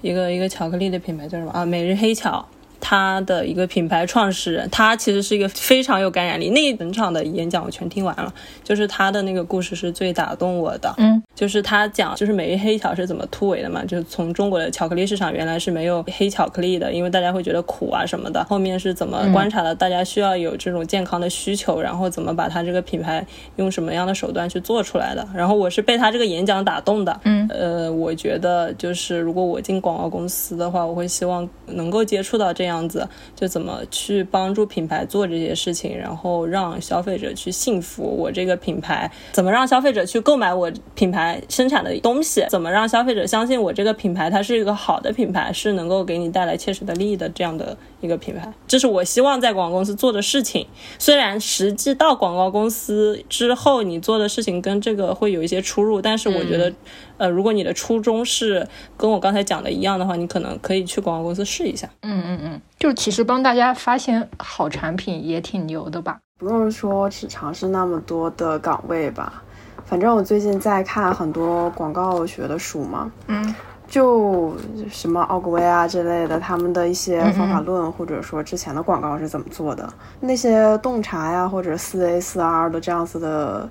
[0.00, 1.66] 一个一个巧克力的品牌叫什么啊？
[1.66, 2.46] 每日黑巧。
[2.84, 6.50] 他的一个品牌创始人，他其实是一个非常有感染力。
[6.50, 8.30] 那一整场的演讲我全听完了，
[8.62, 10.94] 就是他的那个故事是最打动我的。
[10.98, 18.44] 嗯，就是他讲，就是每日黑巧是怎么突围的嘛，就是从中国的巧克力市场原来是没有黑巧克力的，因为大家会觉得苦啊什么的。
[18.44, 23.26] 后面是怎么观察的，大家需要有这种健康的需求，然后怎么把他这个品牌
[23.56, 25.26] 用什么样的手段去做出来的。
[25.34, 27.20] 然后我是被他这个演讲打动的。
[27.24, 50.66] 嗯，呃，我觉得就是如果我进广告公司的话，我会希望能够接触到这样样子，就怎么去帮助品牌做这些事情，然后让消费者去信服我这个品牌，怎么让消费者去购买我品牌生产的东西，怎么让消费者相信我这个品牌它是一个好的品牌，是能够给你带来切实的利益的这样的一个品牌，这是我希望在广告公司做的事情。
[50.98, 56.72] 虽然实际到广告公司之后，你做的事情跟这个会有一些出入，但是我觉得，
[57.16, 61.88] 呃，如果你的初衷是跟我刚才讲的一样的话，你可能可以去广告公司试一下。
[62.02, 66.18] 嗯嗯嗯，就其实帮大家发现好产品也挺牛的吧？
[66.38, 69.42] 不用说只尝试那么多的岗位吧，
[69.86, 73.54] 反正我最近在看很多广告学的书嘛，嗯。
[73.94, 74.52] 就
[74.90, 79.88] 什么奥格威啊之类的，他们的一些方法论，或者说之前的广告是怎么做的，
[80.18, 83.68] 那些洞察呀，或者四 A 四 R 的这样子的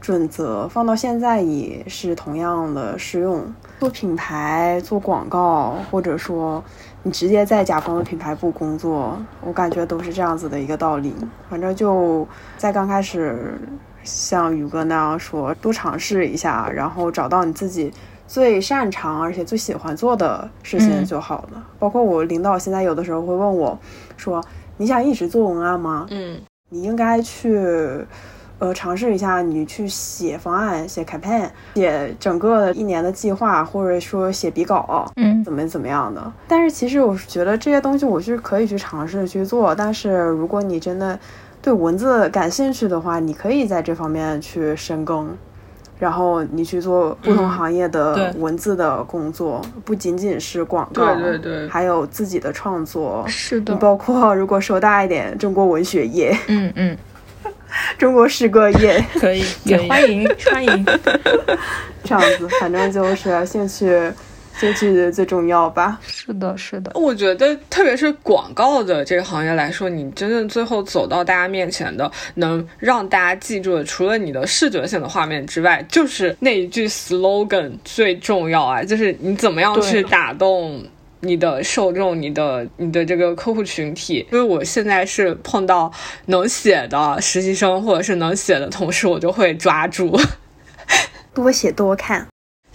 [0.00, 3.42] 准则，放到现在也是同样的适用。
[3.80, 6.62] 做品牌、做广告，或者说
[7.02, 11.12] 你直接在甲方的品牌部工作，我感觉都是这样子的一个道理。
[11.50, 12.24] 反正就
[12.56, 13.58] 在刚开始，
[14.04, 17.92] 像宇哥那样说，多尝试一下，然后找到你自己。
[18.26, 21.64] 最擅长而且最喜欢做的事情就好了。
[21.78, 23.78] 包括我领导现在有的时候会问我，
[24.16, 24.42] 说
[24.76, 26.06] 你想一直做文案吗？
[26.10, 27.58] 嗯，你应该去，
[28.58, 36.32] 呃，尝试一下，你去写方案、写 campaign、写整个一年的计划，或者说写笔稿，嗯，怎么怎么样的。
[36.48, 39.74] 但是其实我是觉得这些东西我是可以去尝试去做。
[39.74, 41.18] 但是如果你真的
[41.60, 45.36] 对文字感兴趣的话，你可以在这方面去深耕。
[46.04, 56.94] 然后你去做不同行业的文字的工作，不仅仅是广告，对对对，还有自己的创作，是的，包括如果说大一点，中国文学业，嗯嗯，
[57.96, 60.86] 中国诗歌业， 可以，也欢迎欢迎，
[62.04, 64.12] 这样子，反正就是兴趣。
[64.58, 65.98] 兴趣最重要吧？
[66.06, 66.92] 是的，是的。
[66.94, 78.82] 我觉得，特别是广告的这个行业来说，你真正最后走到大家面前的，能让大家记住的，除了你的视觉性的画面之外，就是那一句 slogan 最重要啊！
[78.82, 80.82] 就是你怎么样去打动
[81.20, 84.24] 你的受众，你的你的这个客户群体。
[84.30, 85.92] 因为我现在是碰到
[86.26, 90.16] 能写的实习生，或者是能写的同事，我就会抓住，
[91.34, 92.26] 多写多看。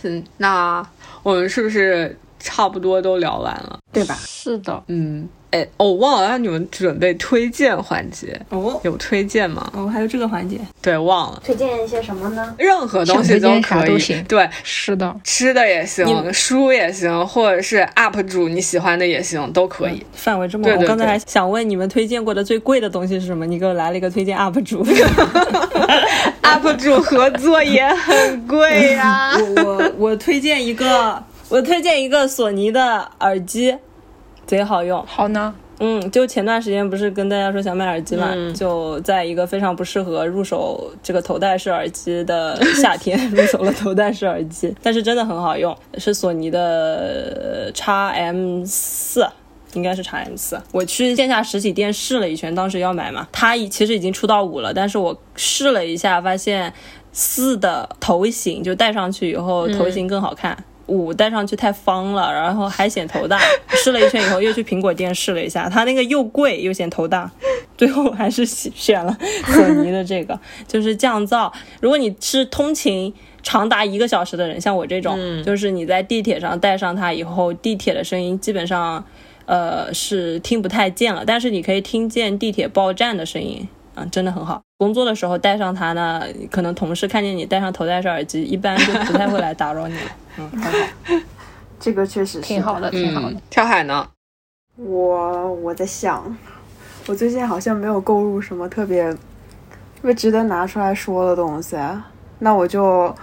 [0.04, 0.86] 嗯，那。
[1.30, 4.18] 我们是不是差不多都聊完了，对吧？
[4.26, 9.70] 是的，嗯，哎，我忘了让你们准备推荐环节哦，有推荐吗？
[9.76, 11.42] 哦，还有这个环节，对，忘了。
[11.44, 12.56] 推荐一些什么呢？
[12.58, 20.06] 任何东西都可以，对，是的，吃的也行，书也行，或者是 UP 主你喜欢的也行，都可以。
[20.14, 23.46] 范围这么，我刚才还想问你们推荐过的最贵的东西是什么？
[23.46, 24.86] 你给我来了一个推荐 UP 主，
[26.44, 29.34] UP 主合作也很贵 呀。
[29.56, 31.22] 我我我推荐一个。
[31.50, 33.76] 我推荐一个索尼的耳机，
[34.46, 35.04] 贼好用。
[35.08, 49.28] 好呢，嗯，就前段时间不是跟大家说想买耳机嘛，就在一个非常不适合入手这个头戴式耳机的夏天 入手了头戴式耳机，但是真的很好用，是索尼的 x M 四，
[49.74, 50.62] 应该是 x M 四。
[50.72, 56.72] 我去线下实体店试了一圈，当时要买嘛，它其实已经出到五了，但是我试了一下，发现
[57.12, 60.56] 四的头型就戴上去以后头型更好看。
[60.90, 63.40] 五戴上去太方了，然后还显头大。
[63.84, 67.32] 试了一圈以后，又去苹果店试了一下，它那个又贵又显头大，
[67.78, 69.18] 最后还是选了
[69.54, 70.38] 索尼的这个，
[70.68, 71.52] 就是降噪。
[71.80, 79.04] 如果你是通勤长达一个小时的人，像我这种，就是你在地铁上戴上它以后，地铁的声音基本上，
[79.46, 83.68] 呃，是听不太见了，但是你可以听见地铁报站的声音。
[84.12, 84.62] 真的很好。
[84.78, 90.02] 工作的时候戴上它呢，可能同事看见你戴上头戴式耳机，一般就不太会来打扰你了。
[90.40, 91.26] 嗯，很好。
[91.80, 93.36] 这个确实挺好的，挺好的。
[93.50, 94.08] 跳海呢？
[94.76, 96.36] 我我在想，
[97.08, 99.20] 我最近好像没有购入什么特别特
[100.04, 101.78] 别值得拿出来说的东西。
[102.40, 103.14] 那我就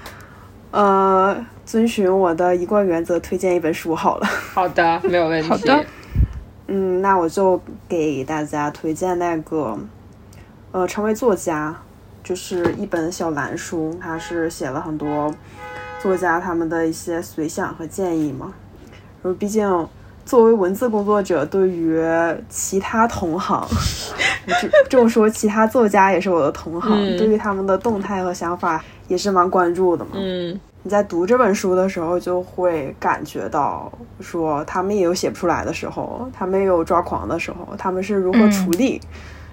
[0.70, 4.26] 呃遵循我的一贯原则，推荐一本书好了。
[4.26, 5.48] 好的，没有问题。
[5.48, 5.84] 好的。
[6.66, 9.78] 嗯，那我就给大家推荐那个。
[10.72, 11.74] 呃，成为作家
[12.22, 15.32] 就是一本小蓝书，它是写了很多
[16.06, 18.54] 作家他们的一些随想和建议嘛。
[19.22, 19.88] 然后，毕竟
[20.24, 22.00] 作为文字工作者，对于
[22.48, 23.66] 其他同行，
[24.60, 30.12] 这这么说，其他作家也是我的同行，对于他们的动态和想法也是蛮关注的嘛。
[30.14, 33.90] 嗯，你在读这本书的时候，就会感觉到
[34.20, 39.00] 说，他们也有写不出来的时候，他们也有抓狂的时候，他们是如何处理。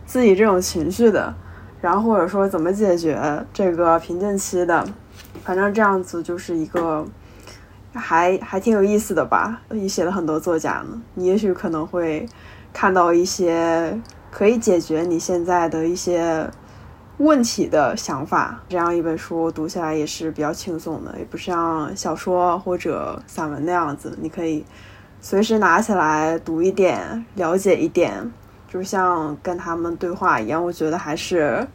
[0.05, 1.33] 自己这种情绪的，
[1.79, 3.17] 然后或者说怎么解决
[3.53, 4.85] 这个瓶颈期的，
[5.43, 7.05] 反正这样子就是一个
[7.93, 9.61] 还还挺有意思的吧。
[9.71, 12.27] 也写了很多作家呢，你也许可能会
[12.71, 13.99] 看到一些
[14.31, 16.49] 可以解决你现在的一些
[17.17, 18.59] 问题的想法。
[18.67, 24.65] 这样一本书读起来也是比较轻松的，也不像小说或者散文那样子，你可以
[25.21, 28.31] 随时拿起来读一点，了解一点，
[28.73, 30.63] 就像跟他们对话一样。
[30.63, 31.65] 我觉得还是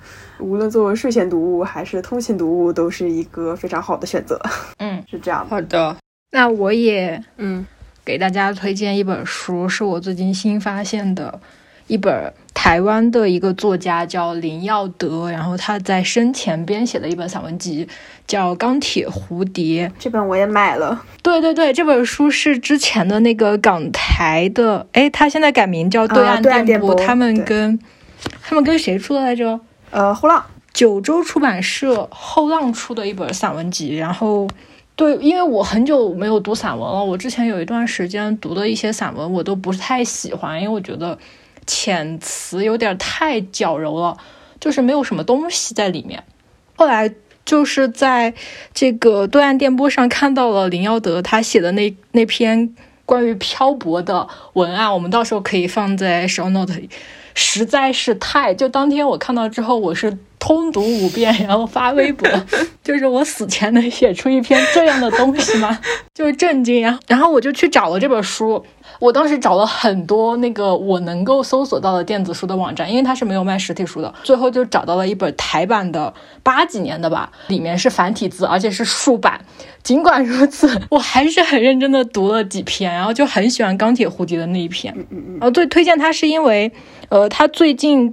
[0.41, 4.37] 无论作为睡前读物还是通勤读物，都是一个非常好的选择。
[4.79, 5.51] 嗯， 是这样的。
[5.51, 5.97] 好的，
[6.33, 7.65] 那我也嗯，
[8.05, 11.41] 给大家推荐一本书，是我最近新发现的
[11.87, 17.87] 一本台湾的一个作家叫林耀德，然后他在生前编写的一本散文集
[18.27, 19.89] 叫《钢铁蝴蝶》。
[19.97, 27.79] 这本我也买了，对对对，这本书是之前的那个港台的，哎，他现在改名叫对岸电波，他们跟
[28.43, 29.61] 他们跟谁出的来着？
[29.93, 30.45] 呃，后浪，
[30.75, 34.49] 九州出版社后浪出的一本散文集，然后
[34.97, 41.17] 对，因为我很久没有读散文了，我之前有一段时间读的一些散文我都不是太喜欢，因为我觉得
[41.69, 44.17] 遣词有点太矫揉了，
[44.59, 46.25] 就是没有什么东西在里面。
[46.75, 47.13] 后来
[47.45, 48.33] 就是在
[48.73, 52.75] 这个对岸电波上看到了林耀德他写的那那篇
[53.05, 56.89] 关于漂泊的文案，我们到时候可以放在 show note 里。
[57.35, 58.53] 实在是太……
[58.53, 62.29] 就当天我看到之后，我是通读五遍，然后发微博，
[62.83, 65.79] 就是我死前能写出一篇这样的东西吗？
[66.13, 66.99] 就是震惊呀！
[67.07, 68.65] 然后我就去找了这本书，
[68.99, 74.13] 我当时找了很多那个我能够搜索到的电子书的网站，因为它是没有卖实体书的。
[74.25, 76.13] 最后就找到了一本台版的，
[76.43, 79.41] 八几年的吧，里面是繁体字，而且是竖版。
[79.83, 84.95] 尽管如此，我还是很认真的读了几篇，然后就很喜欢钢铁蝴蝶的那一篇。
[85.39, 86.71] 然后最推荐它是因为，
[87.09, 88.13] 呃，它最近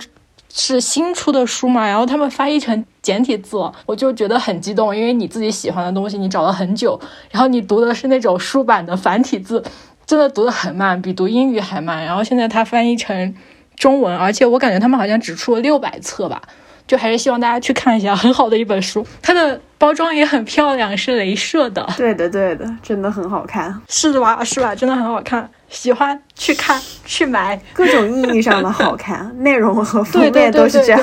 [0.54, 6.98] 是新出的书嘛，然后他们翻译成简体字了，我就觉得很激动，因为你自己喜欢的东西你找了很久，
[7.30, 9.62] 然后你读的是那种竖版的繁体字，
[10.06, 12.04] 真的读得很慢，比读英语还慢。
[12.04, 13.36] 然后现在它翻译成
[13.76, 16.42] 中文，而且我感觉他们好像只出了六百册吧。
[16.88, 21.84] 就还是希望大家去看一下，很好的一本书，它的包装也很漂亮，是镭射的。
[21.98, 24.44] 对的，对的，真的很好看，是的吧？
[24.44, 24.76] 是吧？
[24.76, 31.02] 真的很好看，喜欢去看去买，各种意义上的好看，内容和封面都是这样。。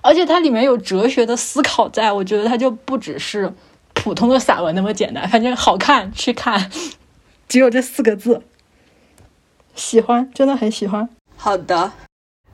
[0.00, 3.52] 而且它里面有哲学的思考在，我觉得它就不只是
[3.92, 6.70] 普通的散文那么简单，反正好看去看，
[7.48, 8.42] 只有这四个字。
[9.74, 11.08] 喜欢，真的很喜欢。
[11.36, 11.92] 好的，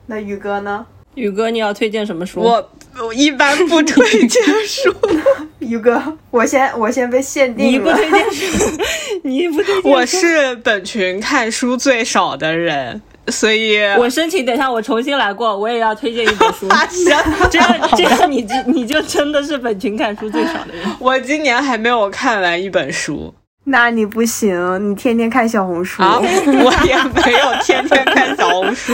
[0.05, 0.85] 那宇哥呢？
[1.15, 2.41] 宇哥，你要推荐什么书？
[2.41, 4.93] 我我一般不推荐书，
[5.59, 7.97] 宇哥，我先我先被限定了。
[7.97, 8.77] 你不推荐书，
[9.23, 16.67] 你不推荐书，我是本群看书最少的人，所以我申请，等一下我重新来过，我也要推荐一本书。
[16.69, 17.05] 发现
[17.49, 20.85] 这样这样你就你就真的是本群看书最少的人。
[20.99, 23.33] 我今年还没有看完一本书
[23.67, 26.01] 那你不行，你天天看小红书。
[26.03, 28.93] 啊， 我也没有天天看小红书，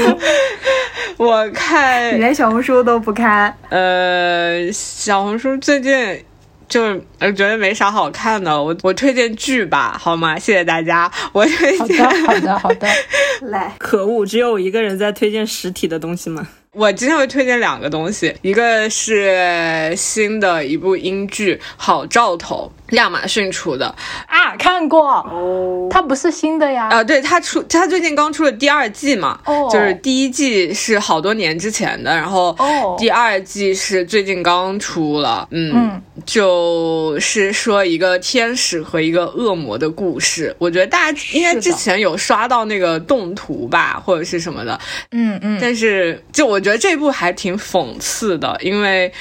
[1.17, 6.23] 我看你连小红书都不看，呃，小红书最近
[6.69, 6.81] 就
[7.19, 10.39] 呃觉得没啥好看的，我我推荐剧吧，好吗？
[10.39, 12.87] 谢谢大家，我推荐好的，好的，好的。
[13.51, 16.47] 来，可恶，只有我一个人在推荐实体的东西吗？
[16.73, 23.93] 我今天会推荐两个东西，一个是新的一部英剧《好兆头》，亚马逊出的，
[24.27, 26.87] 啊，看过，哦，它不是新的呀。
[26.89, 29.69] 啊，对，它出，它最近刚出了第二季嘛，哦。
[29.71, 32.95] 就是第一季是好多年之前的，然后哦。
[32.97, 36.01] 第二季是最近刚出了，嗯，嗯。
[36.25, 40.55] 就是说一个天使和一个恶魔的故事。
[40.59, 44.79] 我觉得大家应该之前有刷到那个动图吧，或者是什么的，
[45.11, 49.11] 嗯嗯，但是就我觉得这部还挺讽刺的，因为。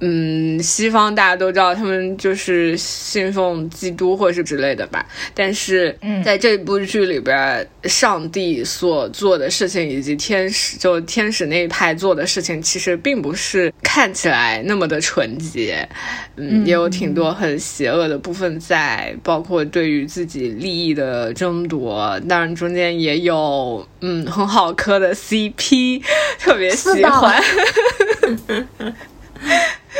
[0.00, 5.04] 嗯，西方大家都知道，他们就是信奉基督或者是之类的吧。
[5.34, 15.88] 但是嗯在这部剧里边，上帝所做的事情以及天使就天使那一派做的事情，其实并不是看起来那么的纯洁。
[16.36, 22.20] 嗯，也有挺多很邪恶的部分在，包括对于自己利益的争夺。
[22.28, 26.00] 当然，中间也有嗯很好磕的 CP，
[26.38, 27.42] 特别喜的欢。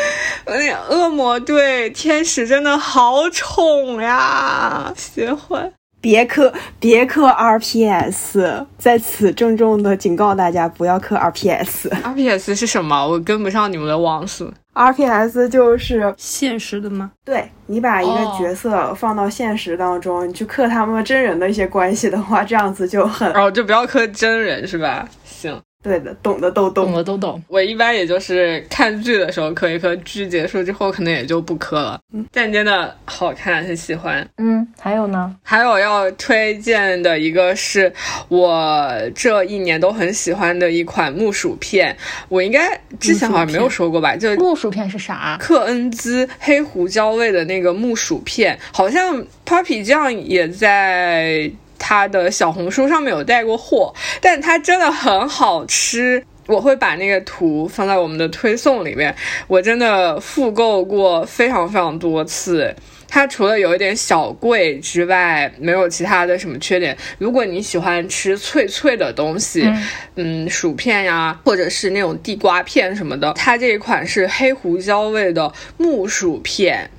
[0.46, 5.72] 那个恶魔对天使真的好宠呀，喜欢。
[6.00, 11.88] 别磕别磕 RPS，在此郑重的警告大家不要磕 RPS。
[11.90, 13.04] RPS 是什么？
[13.08, 14.52] 我跟不上你们的网速。
[14.74, 17.10] RPS 就是现实的吗？
[17.24, 25.04] 对你把一个哦角色放到现实当中，你去刻他们真人的一些关系的话，这样子就很哦，就不要磕真人是吧？
[25.24, 26.94] 行，对的，懂的都懂懂。
[26.94, 27.40] 的都懂。
[27.46, 32.00] 我一般也就是看剧的时候磕一磕，剧结束之后可能也就不磕了。
[32.32, 34.28] 但真的好看，很喜欢。
[34.38, 35.36] 嗯，还有呢？
[35.42, 37.92] 还有要推荐的一个是
[38.28, 41.96] 我这一年都很喜欢的一款木薯片，
[42.28, 44.16] 我应该之前好像没有说过吧？
[44.16, 45.36] 就木薯片是啥？
[45.40, 51.50] 克恩兹黑胡椒味的那个木薯片，好像 Papi 酱也在。
[51.78, 56.24] 他的小红书上面有带过货，但它真的很好吃。
[56.46, 59.14] 我会把那个图放在我们的推送里面。
[59.46, 62.74] 我真的复购过非常非常多次。
[63.06, 66.96] 它除了有一点小贵之外，没有其他的什么缺点。
[67.18, 69.70] 如果你喜欢吃脆脆的东西，
[70.16, 76.90] 嗯，薯片呀，或者是那种地瓜片什么的，它这一款是黑胡椒味的木薯片。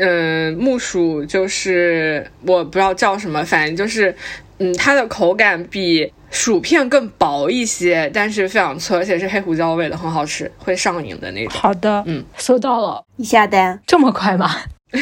[0.00, 4.14] 嗯，木薯就是我不知道叫什么，反正就是，
[4.58, 11.52] 嗯，它的口感比薯片更薄一些，但是非常脆，而且是黑胡椒味的，很好吃，会上瘾的那种。
[11.52, 14.48] 好的，嗯，收到了，已下单，这么快吗？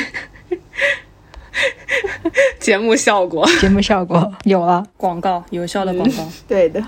[2.61, 6.83] 节目效果，节目效果有了，广告有效的广告， 对的。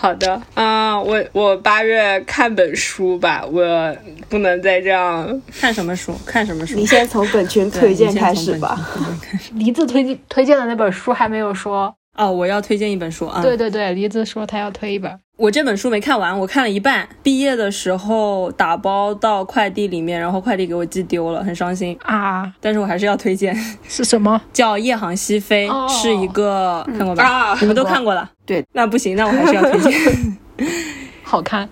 [0.00, 3.94] 好的，啊，我我八月看本书吧，我
[4.30, 6.74] 不能再这样 看什么书，看什么书？
[6.74, 8.80] 你先从本群推荐开始吧。
[9.52, 11.94] 梨子推荐推荐的那本书还没有说。
[12.16, 13.40] 哦，我要推荐一本书啊！
[13.42, 15.18] 对对对，梨子说他要推一本。
[15.36, 17.08] 我这本书没看完，我看了一半。
[17.22, 22.52] 毕业的时候打包到快递里面，然后快递给我寄丢了，很伤心啊！
[22.60, 23.54] 但是我还是要推荐。
[23.88, 24.38] 是什么？
[24.52, 27.24] 叫《夜航西飞》，是一个看过吧？
[27.24, 28.30] 啊，你们都看过了。
[28.44, 30.38] 对，那不行，那我还是要推荐。
[31.24, 31.66] 好看。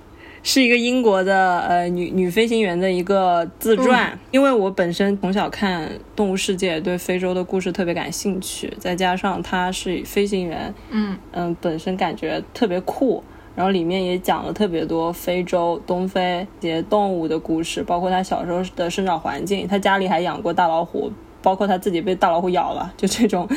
[0.50, 11.14] 是一个英国的呃女女飞行员的一个自传，因为我本身从小看《动物世界》，对非洲的故事特别感兴趣，再加上她是飞行员，嗯。
[11.32, 13.22] 嗯，本身感觉特别酷，
[13.54, 21.12] 然后里面也讲了特别多非洲东非一些动物的故事，包括她小时候的生长环境，她家里还养过大老虎。
[21.48, 23.48] 包括他自己被大老虎咬了， 就这种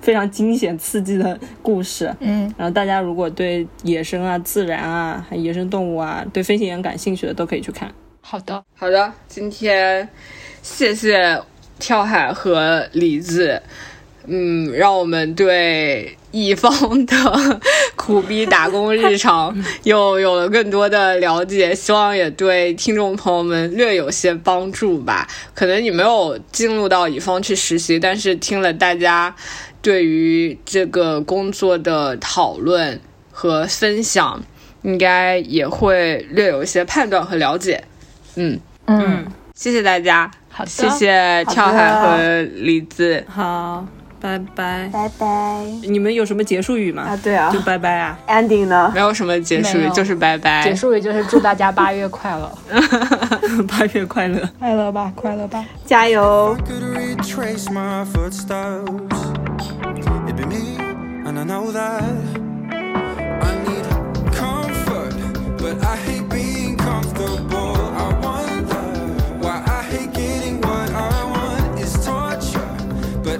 [0.00, 2.12] 非常惊险刺激的故事。
[2.18, 7.88] 嗯，然后大家如果对野生啊、自然啊、还野生动物啊、对飞行员感兴趣的，都可以去看。
[8.20, 10.08] 好的，好的，今天
[10.62, 11.40] 谢谢
[11.78, 13.62] 跳海和李子。
[14.26, 17.60] 嗯，让我们对乙方的
[17.96, 25.26] 苦逼打工日常 又有了更多的了解，希望也对听众朋友们略有些帮助吧。
[25.54, 29.34] 可能你没有进入到乙方去实习，但是听了大家
[29.80, 33.00] 对于这个工作的讨论
[33.32, 34.42] 和分享，
[34.82, 37.82] 应该也会略有一些判断和了解。
[38.34, 38.60] 嗯。
[38.88, 43.86] 嗯，谢谢大家，好的，谢谢跳海和梨子，好。
[44.26, 45.64] 拜拜拜拜！
[45.88, 47.02] 你们有什么结束语吗？
[47.04, 48.18] 啊，对啊，就拜拜啊。
[48.26, 48.90] Ending 呢？
[48.92, 50.64] 没有什么结束语，就是拜拜。
[50.64, 52.50] 结束语就是祝大家八月快乐，
[53.68, 56.56] 八月快乐，快乐吧，快乐吧，加油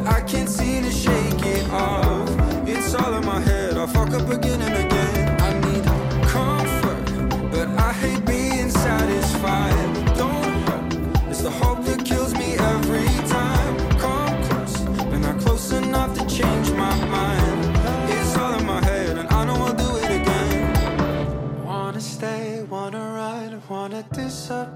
[0.06, 2.28] I can't seem to shake it off.
[2.66, 3.76] It's all in my head.
[3.76, 5.40] I fuck up again and again.
[5.40, 5.84] I need
[6.28, 9.94] comfort, but I hate being satisfied.
[10.16, 10.94] Don't hurt.
[11.30, 13.76] It's the hope that kills me every time.
[13.98, 14.78] Come close,
[15.10, 17.76] but not close enough to change my mind.
[18.10, 21.64] It's all in my head, and I know I'll do it again.
[21.64, 24.75] Wanna stay, wanna run, wanna disappear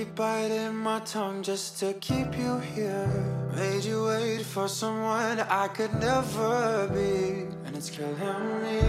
[0.00, 3.06] ！keep biting my tongue just to keep you here.
[3.54, 8.80] Made you wait for someone I could never be, and it's killing me.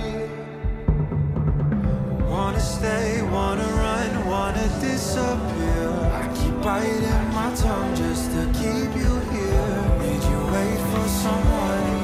[2.29, 5.89] Wanna stay, wanna run, wanna disappear.
[6.21, 9.73] I keep biting my tongue just to keep you here.
[10.03, 12.00] Made you wait for someone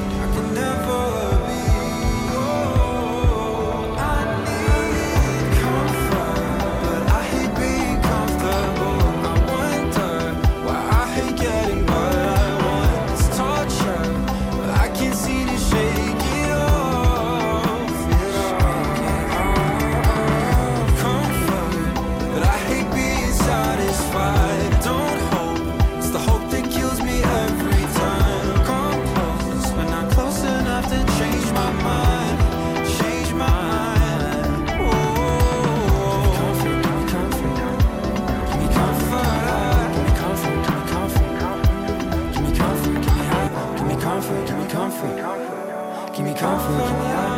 [46.47, 47.36] 他说